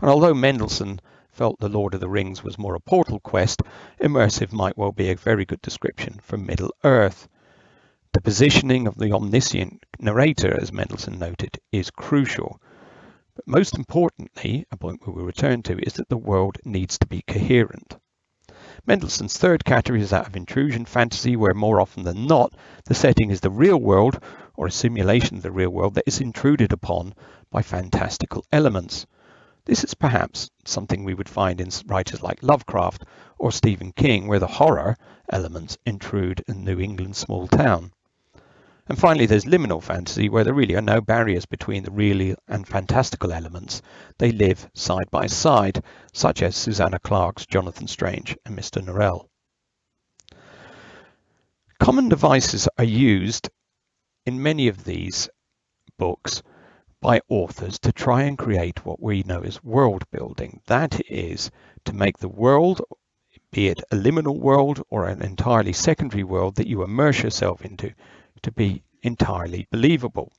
And 0.00 0.10
although 0.10 0.34
Mendlesohn 0.34 1.00
felt 1.30 1.58
The 1.58 1.68
Lord 1.68 1.92
of 1.92 2.00
the 2.00 2.08
Rings 2.08 2.42
was 2.42 2.58
more 2.58 2.74
a 2.74 2.80
portal 2.80 3.20
quest, 3.20 3.62
immersive 4.00 4.52
might 4.52 4.78
well 4.78 4.92
be 4.92 5.10
a 5.10 5.16
very 5.16 5.44
good 5.44 5.60
description 5.60 6.18
for 6.22 6.38
Middle 6.38 6.74
Earth. 6.84 7.28
The 8.12 8.22
positioning 8.22 8.86
of 8.86 8.96
the 8.96 9.12
omniscient 9.12 9.84
narrator, 10.00 10.58
as 10.58 10.72
Mendlesohn 10.72 11.18
noted, 11.18 11.58
is 11.72 11.90
crucial. 11.90 12.60
But 13.36 13.46
most 13.46 13.76
importantly, 13.76 14.64
a 14.70 14.78
point 14.78 15.06
we 15.06 15.12
will 15.12 15.24
return 15.24 15.62
to, 15.64 15.78
is 15.86 15.92
that 15.94 16.08
the 16.08 16.16
world 16.16 16.56
needs 16.64 16.98
to 16.98 17.06
be 17.06 17.20
coherent. 17.20 17.98
Mendlesohn's 18.86 19.36
third 19.36 19.62
category 19.62 20.00
is 20.00 20.08
that 20.08 20.26
of 20.26 20.36
intrusion 20.36 20.86
fantasy, 20.86 21.36
where 21.36 21.52
more 21.52 21.78
often 21.78 22.04
than 22.04 22.26
not, 22.26 22.54
the 22.86 22.94
setting 22.94 23.30
is 23.30 23.40
the 23.40 23.50
real 23.50 23.76
world, 23.76 24.18
or 24.54 24.66
a 24.66 24.70
simulation 24.70 25.36
of 25.36 25.42
the 25.42 25.52
real 25.52 25.68
world 25.68 25.94
that 25.96 26.06
is 26.06 26.18
intruded 26.18 26.72
upon 26.72 27.14
by 27.50 27.60
fantastical 27.60 28.42
elements. 28.52 29.04
This 29.66 29.84
is 29.84 29.92
perhaps 29.92 30.50
something 30.64 31.04
we 31.04 31.12
would 31.12 31.28
find 31.28 31.60
in 31.60 31.68
writers 31.86 32.22
like 32.22 32.42
Lovecraft 32.42 33.04
or 33.38 33.52
Stephen 33.52 33.92
King, 33.92 34.28
where 34.28 34.38
the 34.38 34.46
horror 34.46 34.96
elements 35.28 35.76
intrude 35.84 36.42
a 36.48 36.54
New 36.54 36.80
England 36.80 37.16
small 37.16 37.48
town. 37.48 37.92
And 38.88 38.98
finally, 38.98 39.26
there's 39.26 39.44
liminal 39.44 39.82
fantasy, 39.82 40.28
where 40.28 40.44
there 40.44 40.54
really 40.54 40.76
are 40.76 40.80
no 40.80 41.00
barriers 41.00 41.44
between 41.44 41.82
the 41.82 41.90
real 41.90 42.36
and 42.46 42.68
fantastical 42.68 43.32
elements. 43.32 43.82
They 44.18 44.30
live 44.30 44.70
side 44.74 45.10
by 45.10 45.26
side, 45.26 45.82
such 46.12 46.40
as 46.40 46.54
Susanna 46.54 47.00
Clarke's 47.00 47.46
Jonathan 47.46 47.88
Strange 47.88 48.36
and 48.44 48.56
Mr. 48.56 48.80
Norrell. 48.80 49.28
Common 51.80 52.08
devices 52.08 52.68
are 52.78 52.84
used 52.84 53.50
in 54.24 54.42
many 54.42 54.68
of 54.68 54.84
these 54.84 55.28
books 55.98 56.42
by 57.00 57.20
authors 57.28 57.78
to 57.80 57.92
try 57.92 58.22
and 58.22 58.38
create 58.38 58.84
what 58.84 59.02
we 59.02 59.22
know 59.24 59.42
as 59.42 59.62
world 59.62 60.04
building. 60.10 60.60
That 60.66 61.00
is 61.10 61.50
to 61.84 61.92
make 61.92 62.18
the 62.18 62.28
world, 62.28 62.82
be 63.50 63.68
it 63.68 63.80
a 63.90 63.96
liminal 63.96 64.38
world 64.38 64.82
or 64.90 65.06
an 65.06 65.22
entirely 65.22 65.72
secondary 65.72 66.24
world 66.24 66.56
that 66.56 66.68
you 66.68 66.82
immerse 66.82 67.22
yourself 67.22 67.64
into, 67.64 67.92
to 68.42 68.52
be 68.52 68.82
entirely 69.02 69.66
believable. 69.70 70.32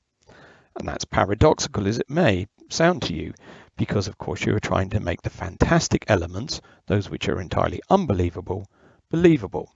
And 0.78 0.88
that's 0.88 1.06
paradoxical 1.06 1.88
as 1.88 2.00
it 2.00 2.10
may 2.10 2.48
sound 2.70 3.02
to 3.04 3.14
you, 3.14 3.34
because 3.78 4.08
of 4.08 4.18
course 4.18 4.46
you 4.46 4.56
are 4.56 4.60
trying 4.60 4.90
to 4.92 5.00
make 5.00 5.22
the 5.22 5.30
fantastic 5.30 6.06
elements, 6.08 6.62
those 6.88 7.10
which 7.10 7.30
are 7.30 7.42
entirely 7.42 7.82
unbelievable, 7.90 8.68
believable. 9.10 9.74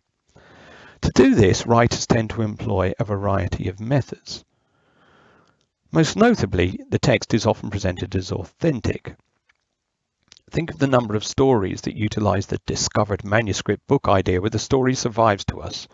To 1.01 1.11
do 1.15 1.33
this, 1.33 1.65
writers 1.65 2.05
tend 2.05 2.29
to 2.31 2.43
employ 2.43 2.93
a 2.99 3.03
variety 3.03 3.67
of 3.69 3.79
methods. 3.79 4.45
Most 5.91 6.15
notably, 6.15 6.79
the 6.89 6.99
text 6.99 7.33
is 7.33 7.45
often 7.45 7.69
presented 7.69 8.15
as 8.15 8.31
authentic. 8.31 9.15
Think 10.51 10.71
of 10.71 10.79
the 10.79 10.87
number 10.87 11.15
of 11.15 11.25
stories 11.25 11.81
that 11.81 11.97
utilize 11.97 12.45
the 12.45 12.61
discovered 12.65 13.23
manuscript 13.23 13.87
book 13.87 14.07
idea 14.07 14.41
where 14.41 14.49
the 14.49 14.59
story 14.59 14.95
survives 14.95 15.45
to 15.45 15.61
us. 15.61 15.87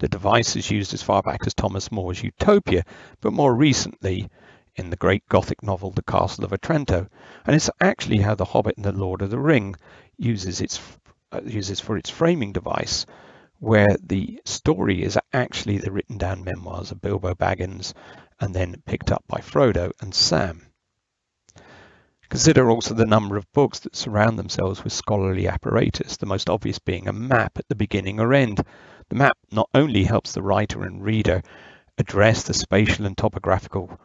The 0.00 0.08
device 0.08 0.54
is 0.54 0.70
used 0.70 0.94
as 0.94 1.02
far 1.02 1.22
back 1.22 1.40
as 1.44 1.54
Thomas 1.54 1.90
More's 1.90 2.22
Utopia, 2.22 2.84
but 3.20 3.32
more 3.32 3.52
recently 3.52 4.30
in 4.76 4.90
the 4.90 4.96
great 4.96 5.28
Gothic 5.28 5.60
novel 5.60 5.90
The 5.90 6.02
Castle 6.02 6.44
of 6.44 6.52
Otranto, 6.52 7.08
and 7.44 7.56
it's 7.56 7.68
actually 7.80 8.18
how 8.18 8.36
The 8.36 8.44
Hobbit 8.44 8.76
and 8.76 8.84
The 8.84 8.92
Lord 8.92 9.22
of 9.22 9.30
the 9.30 9.40
Ring 9.40 9.74
uses 10.16 10.60
its 10.60 10.80
uh, 11.32 11.40
uses 11.44 11.80
for 11.80 11.96
its 11.96 12.10
framing 12.10 12.52
device, 12.52 13.06
where 13.58 13.96
the 14.00 14.40
story 14.44 15.02
is 15.02 15.18
actually 15.32 15.78
the 15.78 15.90
written 15.90 16.16
down 16.16 16.44
memoirs 16.44 16.92
of 16.92 17.00
Bilbo 17.00 17.34
Baggins 17.34 17.92
and 18.38 18.54
then 18.54 18.80
picked 18.86 19.10
up 19.10 19.24
by 19.26 19.40
Frodo 19.40 19.90
and 20.00 20.14
Sam. 20.14 20.64
Consider 22.28 22.70
also 22.70 22.94
the 22.94 23.06
number 23.06 23.36
of 23.36 23.50
books 23.52 23.80
that 23.80 23.96
surround 23.96 24.38
themselves 24.38 24.84
with 24.84 24.92
scholarly 24.92 25.48
apparatus, 25.48 26.18
the 26.18 26.26
most 26.26 26.48
obvious 26.48 26.78
being 26.78 27.08
a 27.08 27.12
map 27.12 27.58
at 27.58 27.66
the 27.68 27.74
beginning 27.74 28.20
or 28.20 28.32
end. 28.32 28.62
The 29.08 29.16
map 29.16 29.38
not 29.50 29.70
only 29.74 30.04
helps 30.04 30.32
the 30.32 30.42
writer 30.42 30.82
and 30.82 31.02
reader 31.02 31.42
address 31.96 32.42
the 32.42 32.52
spatial 32.52 33.06
and 33.06 33.16
topographical 33.16 33.98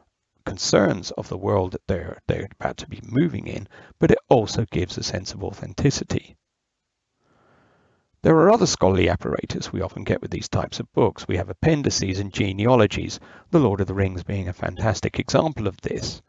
concerns 0.45 1.11
of 1.11 1.27
the 1.27 1.37
world 1.37 1.73
that 1.73 1.87
they're, 1.87 2.19
they're 2.27 2.47
about 2.59 2.77
to 2.77 2.87
be 2.87 3.01
moving 3.03 3.47
in, 3.47 3.67
but 3.99 4.11
it 4.11 4.17
also 4.29 4.65
gives 4.65 4.97
a 4.97 5.03
sense 5.03 5.33
of 5.33 5.43
authenticity. 5.43 6.37
There 8.21 8.37
are 8.37 8.51
other 8.51 8.65
scholarly 8.65 9.09
apparatus 9.09 9.73
we 9.73 9.81
often 9.81 10.05
get 10.05 10.21
with 10.21 10.31
these 10.31 10.47
types 10.47 10.79
of 10.79 10.91
books. 10.93 11.27
We 11.27 11.35
have 11.35 11.49
appendices 11.49 12.19
and 12.19 12.31
genealogies, 12.31 13.19
The 13.51 13.59
Lord 13.59 13.81
of 13.81 13.87
the 13.87 13.93
Rings 13.93 14.23
being 14.23 14.47
a 14.47 14.53
fantastic 14.53 15.19
example 15.19 15.67
of 15.67 15.81
this. 15.81 16.21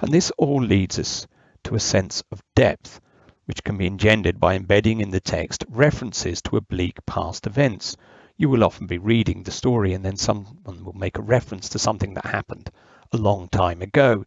And 0.00 0.10
this 0.10 0.32
all 0.38 0.62
leads 0.62 0.98
us 0.98 1.26
to 1.64 1.74
a 1.74 1.80
sense 1.80 2.22
of 2.32 2.42
depth, 2.54 3.00
which 3.46 3.64
can 3.64 3.76
be 3.78 3.86
engendered 3.86 4.38
by 4.38 4.54
embedding 4.54 5.00
in 5.00 5.10
the 5.10 5.20
text 5.20 5.64
references 5.68 6.42
to 6.42 6.56
oblique 6.56 7.04
past 7.06 7.46
events. 7.46 7.96
You 8.36 8.48
will 8.50 8.64
often 8.64 8.86
be 8.86 8.98
reading 8.98 9.42
the 9.42 9.50
story 9.50 9.94
and 9.94 10.04
then 10.04 10.16
someone 10.16 10.84
will 10.84 10.92
make 10.92 11.16
a 11.16 11.22
reference 11.22 11.70
to 11.70 11.78
something 11.78 12.14
that 12.14 12.26
happened 12.26 12.70
a 13.12 13.16
long 13.16 13.48
time 13.48 13.82
ago. 13.82 14.24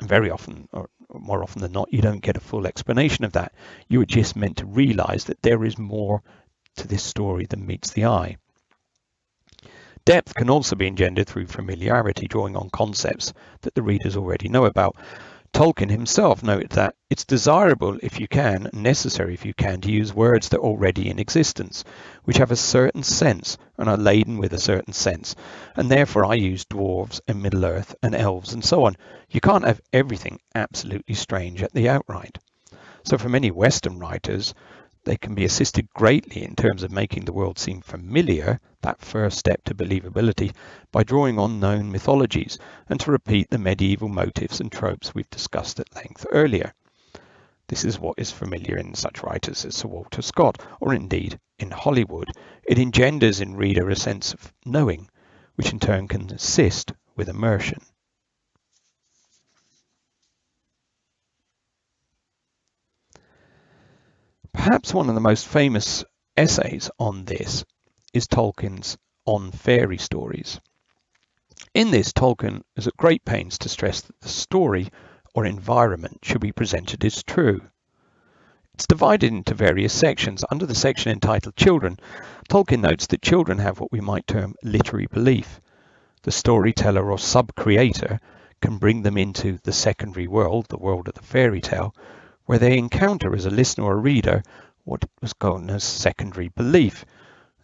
And 0.00 0.08
very 0.08 0.30
often, 0.30 0.68
or 0.72 0.88
more 1.12 1.42
often 1.42 1.62
than 1.62 1.72
not, 1.72 1.92
you 1.92 2.02
don't 2.02 2.22
get 2.22 2.36
a 2.36 2.40
full 2.40 2.66
explanation 2.66 3.24
of 3.24 3.32
that. 3.32 3.52
You 3.88 4.00
are 4.00 4.06
just 4.06 4.34
meant 4.34 4.56
to 4.56 4.66
realize 4.66 5.24
that 5.24 5.42
there 5.42 5.64
is 5.64 5.78
more 5.78 6.22
to 6.76 6.88
this 6.88 7.02
story 7.02 7.46
than 7.46 7.66
meets 7.66 7.90
the 7.90 8.06
eye. 8.06 8.38
Depth 10.04 10.34
can 10.34 10.50
also 10.50 10.76
be 10.76 10.86
engendered 10.86 11.26
through 11.26 11.46
familiarity, 11.46 12.26
drawing 12.26 12.56
on 12.56 12.68
concepts 12.68 13.32
that 13.62 13.74
the 13.74 13.82
readers 13.82 14.16
already 14.16 14.48
know 14.48 14.66
about. 14.66 14.96
Tolkien 15.54 15.88
himself 15.88 16.42
noted 16.42 16.70
that 16.70 16.96
it's 17.08 17.24
desirable 17.24 17.96
if 18.02 18.18
you 18.18 18.26
can, 18.26 18.68
necessary 18.72 19.34
if 19.34 19.46
you 19.46 19.54
can, 19.54 19.80
to 19.82 19.92
use 19.92 20.12
words 20.12 20.48
that 20.48 20.58
are 20.58 20.64
already 20.64 21.08
in 21.08 21.20
existence, 21.20 21.84
which 22.24 22.38
have 22.38 22.50
a 22.50 22.56
certain 22.56 23.04
sense 23.04 23.56
and 23.78 23.88
are 23.88 23.96
laden 23.96 24.38
with 24.38 24.52
a 24.52 24.58
certain 24.58 24.92
sense. 24.92 25.36
And 25.76 25.88
therefore 25.88 26.24
I 26.24 26.34
use 26.34 26.64
dwarves 26.64 27.20
and 27.28 27.40
Middle 27.40 27.64
Earth 27.64 27.94
and 28.02 28.16
elves 28.16 28.52
and 28.52 28.64
so 28.64 28.84
on. 28.84 28.96
You 29.30 29.40
can't 29.40 29.64
have 29.64 29.80
everything 29.92 30.40
absolutely 30.56 31.14
strange 31.14 31.62
at 31.62 31.72
the 31.72 31.88
outright. 31.88 32.36
So 33.04 33.16
for 33.16 33.28
many 33.28 33.52
Western 33.52 34.00
writers, 34.00 34.54
they 35.04 35.16
can 35.16 35.34
be 35.34 35.44
assisted 35.44 35.88
greatly 35.92 36.42
in 36.42 36.56
terms 36.56 36.82
of 36.82 36.90
making 36.90 37.24
the 37.24 37.32
world 37.32 37.58
seem 37.58 37.80
familiar, 37.80 38.58
that 38.80 39.00
first 39.00 39.38
step 39.38 39.62
to 39.64 39.74
believability, 39.74 40.52
by 40.90 41.02
drawing 41.02 41.38
on 41.38 41.60
known 41.60 41.92
mythologies 41.92 42.58
and 42.88 42.98
to 43.00 43.10
repeat 43.10 43.50
the 43.50 43.58
medieval 43.58 44.08
motifs 44.08 44.60
and 44.60 44.72
tropes 44.72 45.14
we've 45.14 45.30
discussed 45.30 45.78
at 45.78 45.94
length 45.94 46.26
earlier. 46.32 46.72
This 47.68 47.84
is 47.84 47.98
what 47.98 48.18
is 48.18 48.30
familiar 48.30 48.76
in 48.76 48.94
such 48.94 49.22
writers 49.22 49.64
as 49.64 49.76
Sir 49.76 49.88
Walter 49.88 50.22
Scott, 50.22 50.60
or 50.80 50.92
indeed 50.92 51.38
in 51.58 51.70
Hollywood. 51.70 52.28
It 52.62 52.78
engenders 52.78 53.40
in 53.40 53.56
reader 53.56 53.88
a 53.88 53.96
sense 53.96 54.34
of 54.34 54.52
knowing, 54.66 55.08
which 55.54 55.72
in 55.72 55.80
turn 55.80 56.08
can 56.08 56.30
assist 56.30 56.92
with 57.16 57.28
immersion. 57.28 57.80
Perhaps 64.54 64.94
one 64.94 65.08
of 65.08 65.16
the 65.16 65.20
most 65.20 65.48
famous 65.48 66.04
essays 66.36 66.88
on 66.98 67.24
this 67.24 67.64
is 68.14 68.28
Tolkien's 68.28 68.96
On 69.26 69.50
Fairy 69.50 69.98
Stories. 69.98 70.60
In 71.74 71.90
this, 71.90 72.12
Tolkien 72.12 72.62
is 72.76 72.86
at 72.86 72.96
great 72.96 73.24
pains 73.24 73.58
to 73.58 73.68
stress 73.68 74.00
that 74.02 74.18
the 74.20 74.28
story 74.28 74.90
or 75.34 75.44
environment 75.44 76.20
should 76.22 76.40
be 76.40 76.52
presented 76.52 77.04
as 77.04 77.22
true. 77.24 77.60
It's 78.74 78.86
divided 78.86 79.32
into 79.32 79.54
various 79.54 79.92
sections. 79.92 80.44
Under 80.50 80.66
the 80.66 80.74
section 80.74 81.10
entitled 81.10 81.56
Children, 81.56 81.98
Tolkien 82.48 82.80
notes 82.80 83.08
that 83.08 83.22
children 83.22 83.58
have 83.58 83.80
what 83.80 83.92
we 83.92 84.00
might 84.00 84.26
term 84.26 84.54
literary 84.62 85.08
belief. 85.12 85.60
The 86.22 86.32
storyteller 86.32 87.10
or 87.10 87.18
sub-creator 87.18 88.20
can 88.62 88.78
bring 88.78 89.02
them 89.02 89.18
into 89.18 89.58
the 89.64 89.72
secondary 89.72 90.28
world, 90.28 90.66
the 90.68 90.78
world 90.78 91.08
of 91.08 91.14
the 91.14 91.22
fairy 91.22 91.60
tale, 91.60 91.92
where 92.46 92.58
they 92.58 92.76
encounter 92.76 93.34
as 93.34 93.46
a 93.46 93.50
listener 93.50 93.84
or 93.84 93.94
a 93.94 93.96
reader 93.96 94.42
what 94.84 95.04
was 95.20 95.34
known 95.42 95.70
as 95.70 95.82
secondary 95.82 96.48
belief. 96.48 97.04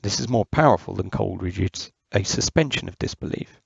This 0.03 0.21
is 0.21 0.29
more 0.29 0.47
powerful 0.47 0.95
than 0.95 1.11
Coleridge's 1.11 1.93
a 2.13 2.23
suspension 2.23 2.89
of 2.89 2.99
disbelief. 2.99 3.61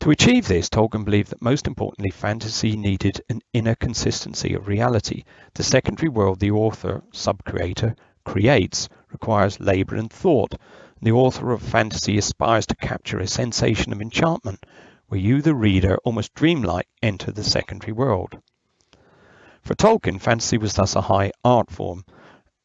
To 0.00 0.10
achieve 0.10 0.48
this, 0.48 0.68
Tolkien 0.68 1.04
believed 1.04 1.30
that 1.30 1.42
most 1.42 1.66
importantly, 1.66 2.10
fantasy 2.10 2.76
needed 2.76 3.20
an 3.28 3.42
inner 3.52 3.74
consistency 3.74 4.54
of 4.54 4.68
reality. 4.68 5.24
The 5.54 5.62
secondary 5.62 6.08
world 6.08 6.40
the 6.40 6.50
author, 6.50 7.02
sub-creator, 7.12 7.96
creates 8.24 8.88
requires 9.10 9.60
labour 9.60 9.96
and 9.96 10.10
thought. 10.10 10.54
The 11.02 11.12
author 11.12 11.52
of 11.52 11.62
fantasy 11.62 12.16
aspires 12.16 12.66
to 12.66 12.76
capture 12.76 13.18
a 13.18 13.26
sensation 13.26 13.92
of 13.92 14.00
enchantment 14.00 14.64
where 15.08 15.20
you, 15.20 15.42
the 15.42 15.54
reader, 15.54 15.98
almost 16.04 16.34
dreamlike 16.34 16.86
enter 17.02 17.32
the 17.32 17.44
secondary 17.44 17.92
world. 17.92 18.38
For 19.62 19.74
Tolkien, 19.74 20.18
fantasy 20.18 20.58
was 20.58 20.74
thus 20.74 20.96
a 20.96 21.02
high 21.02 21.32
art 21.44 21.70
form, 21.70 22.04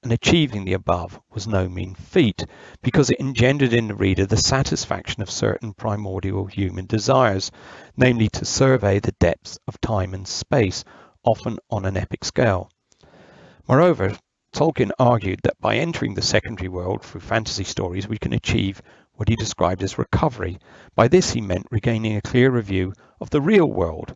and 0.02 0.12
achieving 0.12 0.66
the 0.66 0.74
above 0.74 1.20
was 1.34 1.48
no 1.48 1.68
mean 1.68 1.96
feat, 1.96 2.46
because 2.82 3.10
it 3.10 3.20
engendered 3.20 3.74
in 3.74 3.88
the 3.88 3.96
reader 3.96 4.26
the 4.26 4.38
satisfaction 4.38 5.22
of 5.22 5.30
certain 5.30 5.74
primordial 5.74 6.46
human 6.46 6.86
desires, 6.86 7.52
namely 7.98 8.30
to 8.30 8.46
survey 8.46 9.00
the 9.00 9.12
depths 9.14 9.60
of 9.68 9.82
time 9.82 10.14
and 10.14 10.28
space, 10.28 10.84
often 11.24 11.58
on 11.70 11.86
an 11.86 11.98
epic 11.98 12.24
scale. 12.24 12.70
Moreover, 13.68 14.18
Tolkien 14.54 14.92
argued 14.98 15.42
that 15.44 15.60
by 15.60 15.76
entering 15.76 16.14
the 16.14 16.22
secondary 16.22 16.70
world 16.70 17.04
through 17.04 17.22
fantasy 17.22 17.66
stories, 17.66 18.08
we 18.08 18.18
can 18.18 18.32
achieve 18.32 18.82
what 19.16 19.28
he 19.28 19.36
described 19.36 19.84
as 19.84 19.98
recovery. 19.98 20.60
By 20.96 21.10
this, 21.10 21.32
he 21.32 21.42
meant 21.42 21.68
regaining 21.72 22.16
a 22.16 22.22
clearer 22.22 22.62
view 22.62 22.94
of 23.20 23.32
the 23.32 23.42
real 23.42 23.66
world, 23.66 24.16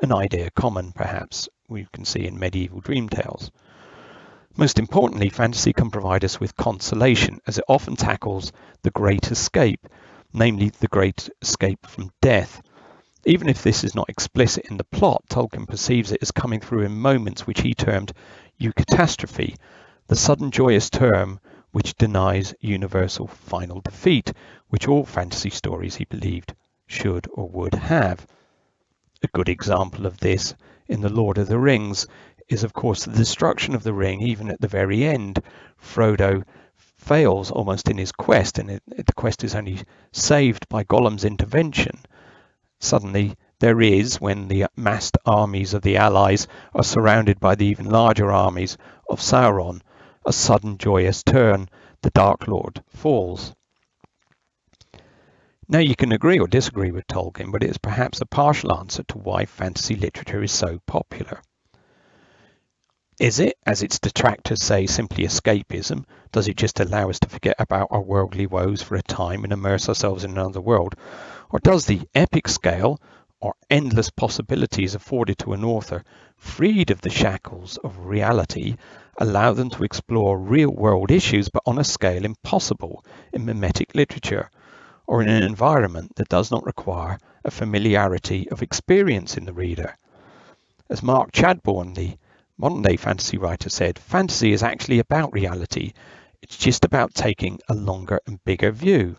an 0.00 0.12
idea 0.12 0.50
common, 0.50 0.92
perhaps, 0.92 1.48
we 1.68 1.86
can 1.92 2.04
see 2.04 2.26
in 2.26 2.38
medieval 2.38 2.80
dream 2.80 3.08
tales. 3.08 3.50
Most 4.56 4.78
importantly, 4.78 5.28
fantasy 5.28 5.72
can 5.72 5.90
provide 5.90 6.24
us 6.24 6.40
with 6.40 6.56
consolation, 6.56 7.40
as 7.46 7.58
it 7.58 7.64
often 7.68 7.94
tackles 7.94 8.52
the 8.82 8.90
great 8.90 9.30
escape, 9.30 9.86
namely 10.32 10.70
the 10.70 10.88
great 10.88 11.28
escape 11.42 11.86
from 11.86 12.10
death. 12.22 12.62
Even 13.26 13.48
if 13.48 13.62
this 13.62 13.84
is 13.84 13.94
not 13.94 14.08
explicit 14.08 14.64
in 14.70 14.78
the 14.78 14.84
plot, 14.84 15.22
Tolkien 15.28 15.68
perceives 15.68 16.10
it 16.10 16.22
as 16.22 16.30
coming 16.30 16.60
through 16.60 16.82
in 16.82 16.98
moments 16.98 17.46
which 17.46 17.60
he 17.60 17.74
termed 17.74 18.12
eucatastrophe, 18.58 19.56
the 20.06 20.16
sudden 20.16 20.50
joyous 20.50 20.88
term 20.88 21.38
which 21.70 21.96
denies 21.96 22.54
universal 22.60 23.26
final 23.26 23.82
defeat, 23.82 24.32
which 24.68 24.88
all 24.88 25.04
fantasy 25.04 25.50
stories 25.50 25.96
he 25.96 26.06
believed 26.06 26.54
should 26.86 27.28
or 27.34 27.46
would 27.50 27.74
have. 27.74 28.26
A 29.22 29.28
good 29.28 29.50
example 29.50 30.06
of 30.06 30.18
this 30.18 30.54
in 30.88 31.02
The 31.02 31.08
Lord 31.12 31.38
of 31.38 31.48
the 31.48 31.58
Rings 31.58 32.06
is 32.48 32.64
of 32.64 32.72
course 32.72 33.04
the 33.04 33.12
destruction 33.12 33.74
of 33.74 33.82
the 33.82 33.92
ring 33.92 34.22
even 34.22 34.48
at 34.48 34.60
the 34.60 34.68
very 34.68 35.04
end. 35.04 35.42
Frodo 35.76 36.42
fails 36.96 37.50
almost 37.50 37.88
in 37.88 37.98
his 37.98 38.10
quest 38.10 38.58
and 38.58 38.70
it, 38.70 38.82
the 38.86 39.12
quest 39.12 39.44
is 39.44 39.54
only 39.54 39.82
saved 40.12 40.68
by 40.68 40.84
Gollum's 40.84 41.24
intervention. 41.24 41.98
Suddenly 42.80 43.36
there 43.60 43.80
is, 43.80 44.20
when 44.20 44.48
the 44.48 44.66
massed 44.76 45.18
armies 45.26 45.74
of 45.74 45.82
the 45.82 45.96
Allies 45.96 46.46
are 46.74 46.84
surrounded 46.84 47.40
by 47.40 47.54
the 47.54 47.66
even 47.66 47.90
larger 47.90 48.30
armies 48.30 48.78
of 49.10 49.20
Sauron, 49.20 49.82
a 50.24 50.32
sudden 50.32 50.78
joyous 50.78 51.22
turn, 51.22 51.68
the 52.02 52.10
Dark 52.10 52.46
Lord 52.46 52.82
falls. 52.88 53.54
Now 55.70 55.80
you 55.80 55.94
can 55.94 56.12
agree 56.12 56.38
or 56.38 56.48
disagree 56.48 56.92
with 56.92 57.06
Tolkien, 57.08 57.52
but 57.52 57.62
it 57.62 57.68
is 57.68 57.76
perhaps 57.76 58.22
a 58.22 58.26
partial 58.26 58.72
answer 58.72 59.02
to 59.02 59.18
why 59.18 59.44
fantasy 59.44 59.96
literature 59.96 60.42
is 60.42 60.50
so 60.50 60.78
popular. 60.86 61.42
Is 63.20 63.38
it, 63.38 63.58
as 63.66 63.82
its 63.82 63.98
detractors 63.98 64.62
say, 64.62 64.86
simply 64.86 65.24
escapism? 65.24 66.06
Does 66.32 66.48
it 66.48 66.56
just 66.56 66.80
allow 66.80 67.10
us 67.10 67.20
to 67.20 67.28
forget 67.28 67.56
about 67.58 67.88
our 67.90 68.00
worldly 68.00 68.46
woes 68.46 68.80
for 68.80 68.94
a 68.94 69.02
time 69.02 69.44
and 69.44 69.52
immerse 69.52 69.90
ourselves 69.90 70.24
in 70.24 70.30
another 70.30 70.62
world? 70.62 70.94
Or 71.50 71.58
does 71.58 71.84
the 71.84 72.00
epic 72.14 72.48
scale 72.48 72.98
or 73.38 73.52
endless 73.68 74.08
possibilities 74.08 74.94
afforded 74.94 75.36
to 75.40 75.52
an 75.52 75.64
author, 75.64 76.02
freed 76.38 76.90
of 76.90 77.02
the 77.02 77.10
shackles 77.10 77.76
of 77.84 78.06
reality, 78.06 78.76
allow 79.18 79.52
them 79.52 79.68
to 79.68 79.84
explore 79.84 80.38
real 80.38 80.70
world 80.70 81.10
issues 81.10 81.50
but 81.50 81.62
on 81.66 81.76
a 81.76 81.84
scale 81.84 82.24
impossible 82.24 83.04
in 83.34 83.44
mimetic 83.44 83.94
literature 83.94 84.50
or 85.08 85.22
in 85.22 85.28
an 85.28 85.42
environment 85.42 86.14
that 86.16 86.28
does 86.28 86.50
not 86.52 86.66
require 86.66 87.18
a 87.44 87.50
familiarity 87.50 88.48
of 88.50 88.62
experience 88.62 89.36
in 89.36 89.46
the 89.46 89.52
reader? 89.52 89.96
As 90.90 91.02
Mark 91.02 91.32
Chadbourn, 91.32 91.94
the 91.94 92.16
modern 92.58 92.82
day 92.82 92.96
fantasy 92.96 93.38
writer 93.38 93.70
said, 93.70 93.98
fantasy 93.98 94.52
is 94.52 94.62
actually 94.62 94.98
about 94.98 95.32
reality. 95.32 95.94
It's 96.42 96.56
just 96.56 96.84
about 96.84 97.14
taking 97.14 97.58
a 97.68 97.74
longer 97.74 98.20
and 98.26 98.44
bigger 98.44 98.70
view. 98.70 99.16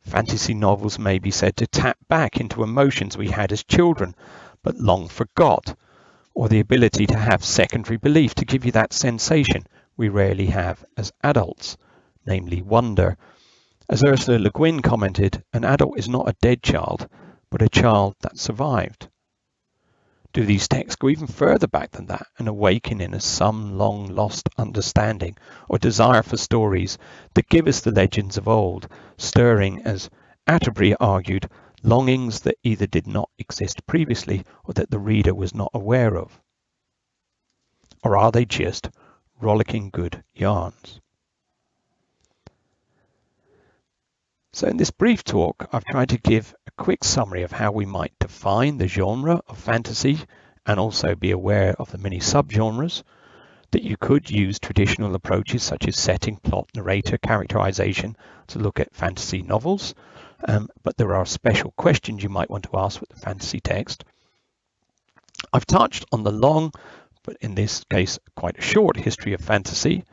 Fantasy 0.00 0.54
novels 0.54 0.98
may 0.98 1.18
be 1.18 1.30
said 1.30 1.56
to 1.58 1.66
tap 1.66 1.96
back 2.08 2.38
into 2.38 2.62
emotions 2.62 3.16
we 3.16 3.28
had 3.28 3.52
as 3.52 3.64
children 3.64 4.14
but 4.62 4.76
long 4.76 5.06
forgot, 5.06 5.76
or 6.34 6.48
the 6.48 6.60
ability 6.60 7.06
to 7.06 7.16
have 7.16 7.44
secondary 7.44 7.96
belief 7.96 8.34
to 8.34 8.44
give 8.44 8.64
you 8.64 8.72
that 8.72 8.92
sensation 8.92 9.64
we 9.96 10.08
rarely 10.08 10.46
have 10.46 10.84
as 10.96 11.12
adults, 11.22 11.76
namely 12.26 12.60
wonder. 12.62 13.16
As 13.88 14.02
Ursula 14.02 14.38
Le 14.38 14.50
Guin 14.50 14.82
commented, 14.82 15.44
an 15.52 15.64
adult 15.64 15.96
is 15.96 16.08
not 16.08 16.28
a 16.28 16.36
dead 16.42 16.60
child, 16.60 17.08
but 17.50 17.62
a 17.62 17.68
child 17.68 18.16
that 18.20 18.36
survived. 18.36 19.08
Do 20.32 20.44
these 20.44 20.66
texts 20.66 20.96
go 20.96 21.08
even 21.08 21.28
further 21.28 21.68
back 21.68 21.92
than 21.92 22.06
that 22.06 22.26
and 22.36 22.48
awaken 22.48 23.00
in 23.00 23.14
us 23.14 23.24
some 23.24 23.78
long 23.78 24.08
lost 24.08 24.48
understanding 24.58 25.36
or 25.68 25.78
desire 25.78 26.24
for 26.24 26.36
stories 26.36 26.98
that 27.34 27.48
give 27.48 27.68
us 27.68 27.80
the 27.80 27.92
legends 27.92 28.36
of 28.36 28.48
old, 28.48 28.88
stirring, 29.18 29.82
as 29.82 30.10
Attebery 30.48 30.96
argued, 30.98 31.48
longings 31.84 32.40
that 32.40 32.58
either 32.64 32.88
did 32.88 33.06
not 33.06 33.30
exist 33.38 33.86
previously 33.86 34.44
or 34.64 34.74
that 34.74 34.90
the 34.90 34.98
reader 34.98 35.32
was 35.32 35.54
not 35.54 35.70
aware 35.72 36.18
of? 36.18 36.40
Or 38.02 38.16
are 38.16 38.32
they 38.32 38.44
just 38.46 38.90
rollicking 39.40 39.90
good 39.90 40.24
yarns? 40.34 41.00
So 44.56 44.66
in 44.66 44.78
this 44.78 44.90
brief 44.90 45.22
talk, 45.22 45.68
I've 45.70 45.84
tried 45.84 46.08
to 46.08 46.16
give 46.16 46.54
a 46.66 46.70
quick 46.82 47.04
summary 47.04 47.42
of 47.42 47.52
how 47.52 47.72
we 47.72 47.84
might 47.84 48.18
define 48.18 48.78
the 48.78 48.88
genre 48.88 49.42
of 49.48 49.58
fantasy 49.58 50.20
and 50.64 50.80
also 50.80 51.14
be 51.14 51.30
aware 51.30 51.74
of 51.78 51.90
the 51.90 51.98
many 51.98 52.20
subgenres, 52.20 53.02
that 53.72 53.82
you 53.82 53.98
could 53.98 54.30
use 54.30 54.58
traditional 54.58 55.14
approaches 55.14 55.62
such 55.62 55.86
as 55.86 55.98
setting, 55.98 56.36
plot, 56.36 56.70
narrator, 56.74 57.18
characterization 57.18 58.16
to 58.46 58.58
look 58.58 58.80
at 58.80 58.94
fantasy 58.94 59.42
novels, 59.42 59.94
um, 60.48 60.70
but 60.82 60.96
there 60.96 61.14
are 61.14 61.26
special 61.26 61.72
questions 61.72 62.22
you 62.22 62.30
might 62.30 62.48
want 62.48 62.64
to 62.64 62.78
ask 62.78 62.98
with 62.98 63.10
the 63.10 63.20
fantasy 63.20 63.60
text. 63.60 64.06
I've 65.52 65.66
touched 65.66 66.06
on 66.12 66.22
the 66.22 66.32
long, 66.32 66.72
but 67.24 67.36
in 67.42 67.54
this 67.54 67.84
case 67.90 68.18
quite 68.34 68.56
a 68.56 68.62
short 68.62 68.96
history 68.96 69.34
of 69.34 69.42
fantasy. 69.42 70.04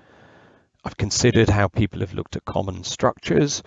I've 0.83 0.97
considered 0.97 1.47
how 1.47 1.69
people 1.69 2.01
have 2.01 2.13
looked 2.13 2.35
at 2.35 2.43
common 2.43 2.83
structures, 2.83 3.63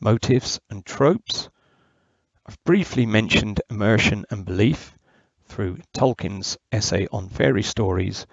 motifs 0.00 0.60
and 0.70 0.84
tropes. 0.84 1.48
I've 2.46 2.62
briefly 2.64 3.06
mentioned 3.06 3.60
immersion 3.70 4.24
and 4.30 4.44
belief 4.44 4.96
through 5.44 5.78
Tolkien's 5.92 6.58
essay 6.70 7.06
on 7.12 7.28
fairy 7.28 7.62
stories, 7.62 8.26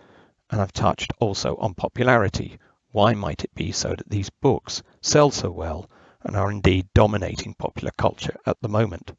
and 0.50 0.62
I've 0.62 0.74
touched 0.74 1.14
also 1.20 1.56
on 1.58 1.74
popularity. 1.74 2.60
Why 2.92 3.14
might 3.14 3.44
it 3.44 3.56
be 3.56 3.72
so 3.72 3.96
that 3.96 4.10
these 4.10 4.30
books 4.30 4.84
sell 5.02 5.32
so 5.32 5.52
well 5.52 5.90
and 6.22 6.36
are 6.36 6.52
indeed 6.52 6.88
dominating 6.94 7.54
popular 7.56 7.92
culture 7.98 8.38
at 8.46 8.60
the 8.62 8.70
moment? 8.70 9.12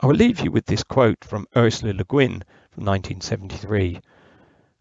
I 0.00 0.06
will 0.06 0.14
leave 0.14 0.40
you 0.40 0.50
with 0.50 0.66
this 0.66 0.82
quote 0.82 1.24
from 1.24 1.46
Ursula 1.56 1.92
Le 1.92 2.04
Guin 2.04 2.42
from 2.70 2.84
1973. 2.84 4.00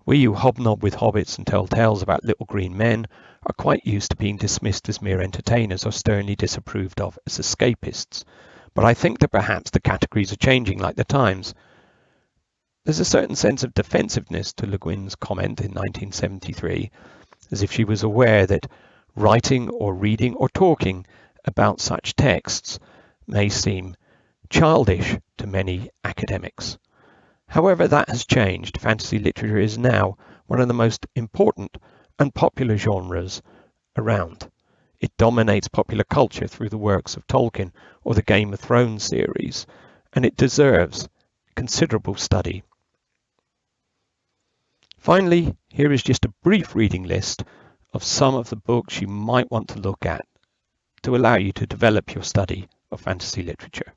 We 0.08 0.24
who 0.24 0.36
hobnob 0.36 0.84
with 0.84 0.98
hobbits 0.98 1.40
and 1.40 1.48
tell 1.48 1.66
tales 1.66 2.04
about 2.04 2.24
little 2.24 2.46
green 2.46 2.78
men 2.78 3.08
are 3.44 3.54
quite 3.54 3.88
used 3.88 4.12
to 4.12 4.18
being 4.18 4.38
dismissed 4.38 4.88
as 4.88 5.02
mere 5.02 5.20
entertainers 5.20 5.84
or 5.84 5.92
sternly 5.92 6.36
disapproved 6.36 7.02
of 7.02 7.18
as 7.26 7.40
escapists. 7.40 8.24
But 8.76 8.86
I 8.86 8.94
think 8.94 9.18
that 9.20 9.32
perhaps 9.32 9.72
the 9.72 9.80
categories 9.80 10.32
are 10.32 10.38
changing 10.38 10.78
like 10.78 10.96
the 10.96 11.06
times. 11.06 11.56
There's 12.84 13.00
a 13.00 13.06
certain 13.06 13.36
sense 13.36 13.64
of 13.64 13.74
defensiveness 13.74 14.54
to 14.54 14.68
Le 14.68 14.78
Guin's 14.78 15.16
comment 15.16 15.60
in 15.60 15.72
1973, 15.72 16.92
as 17.52 17.64
if 17.64 17.72
she 17.72 17.84
was 17.84 18.04
aware 18.04 18.46
that 18.46 18.68
writing 19.16 19.70
or 19.70 19.96
reading 19.96 20.36
or 20.36 20.50
talking 20.50 21.08
about 21.46 21.82
such 21.82 22.16
texts 22.16 22.78
may 23.26 23.50
seem 23.50 23.96
childish 24.52 25.18
to 25.40 25.48
many 25.48 25.90
academics. 26.04 26.78
However, 27.48 27.88
that 27.88 28.10
has 28.10 28.26
changed. 28.26 28.80
Fantasy 28.80 29.20
literature 29.20 29.58
is 29.58 29.78
now 29.78 30.18
one 30.48 30.60
of 30.60 30.68
the 30.68 30.74
most 30.74 31.06
important 31.16 31.78
and 32.20 32.34
popular 32.34 32.78
genres 32.78 33.42
around. 33.98 34.50
It 35.00 35.16
dominates 35.18 35.68
popular 35.68 36.04
culture 36.04 36.48
through 36.48 36.70
the 36.70 36.78
works 36.78 37.16
of 37.16 37.28
Tolkien 37.28 37.72
or 38.04 38.14
the 38.14 38.22
Game 38.22 38.54
of 38.54 38.60
Thrones 38.60 39.04
series, 39.04 39.66
and 40.14 40.26
it 40.26 40.38
deserves 40.38 41.08
considerable 41.56 42.16
study. 42.16 42.64
Finally, 44.98 45.56
here 45.70 45.92
is 45.92 46.02
just 46.02 46.26
a 46.26 46.34
brief 46.42 46.76
reading 46.76 47.04
list 47.04 47.44
of 47.94 48.04
some 48.04 48.36
of 48.36 48.50
the 48.50 48.56
books 48.56 49.00
you 49.00 49.08
might 49.08 49.52
want 49.52 49.70
to 49.70 49.80
look 49.80 50.06
at 50.06 50.26
to 51.04 51.16
allow 51.16 51.36
you 51.36 51.52
to 51.52 51.68
develop 51.68 52.14
your 52.16 52.24
study 52.24 52.68
of 52.92 53.00
fantasy 53.00 53.44
literature. 53.44 53.94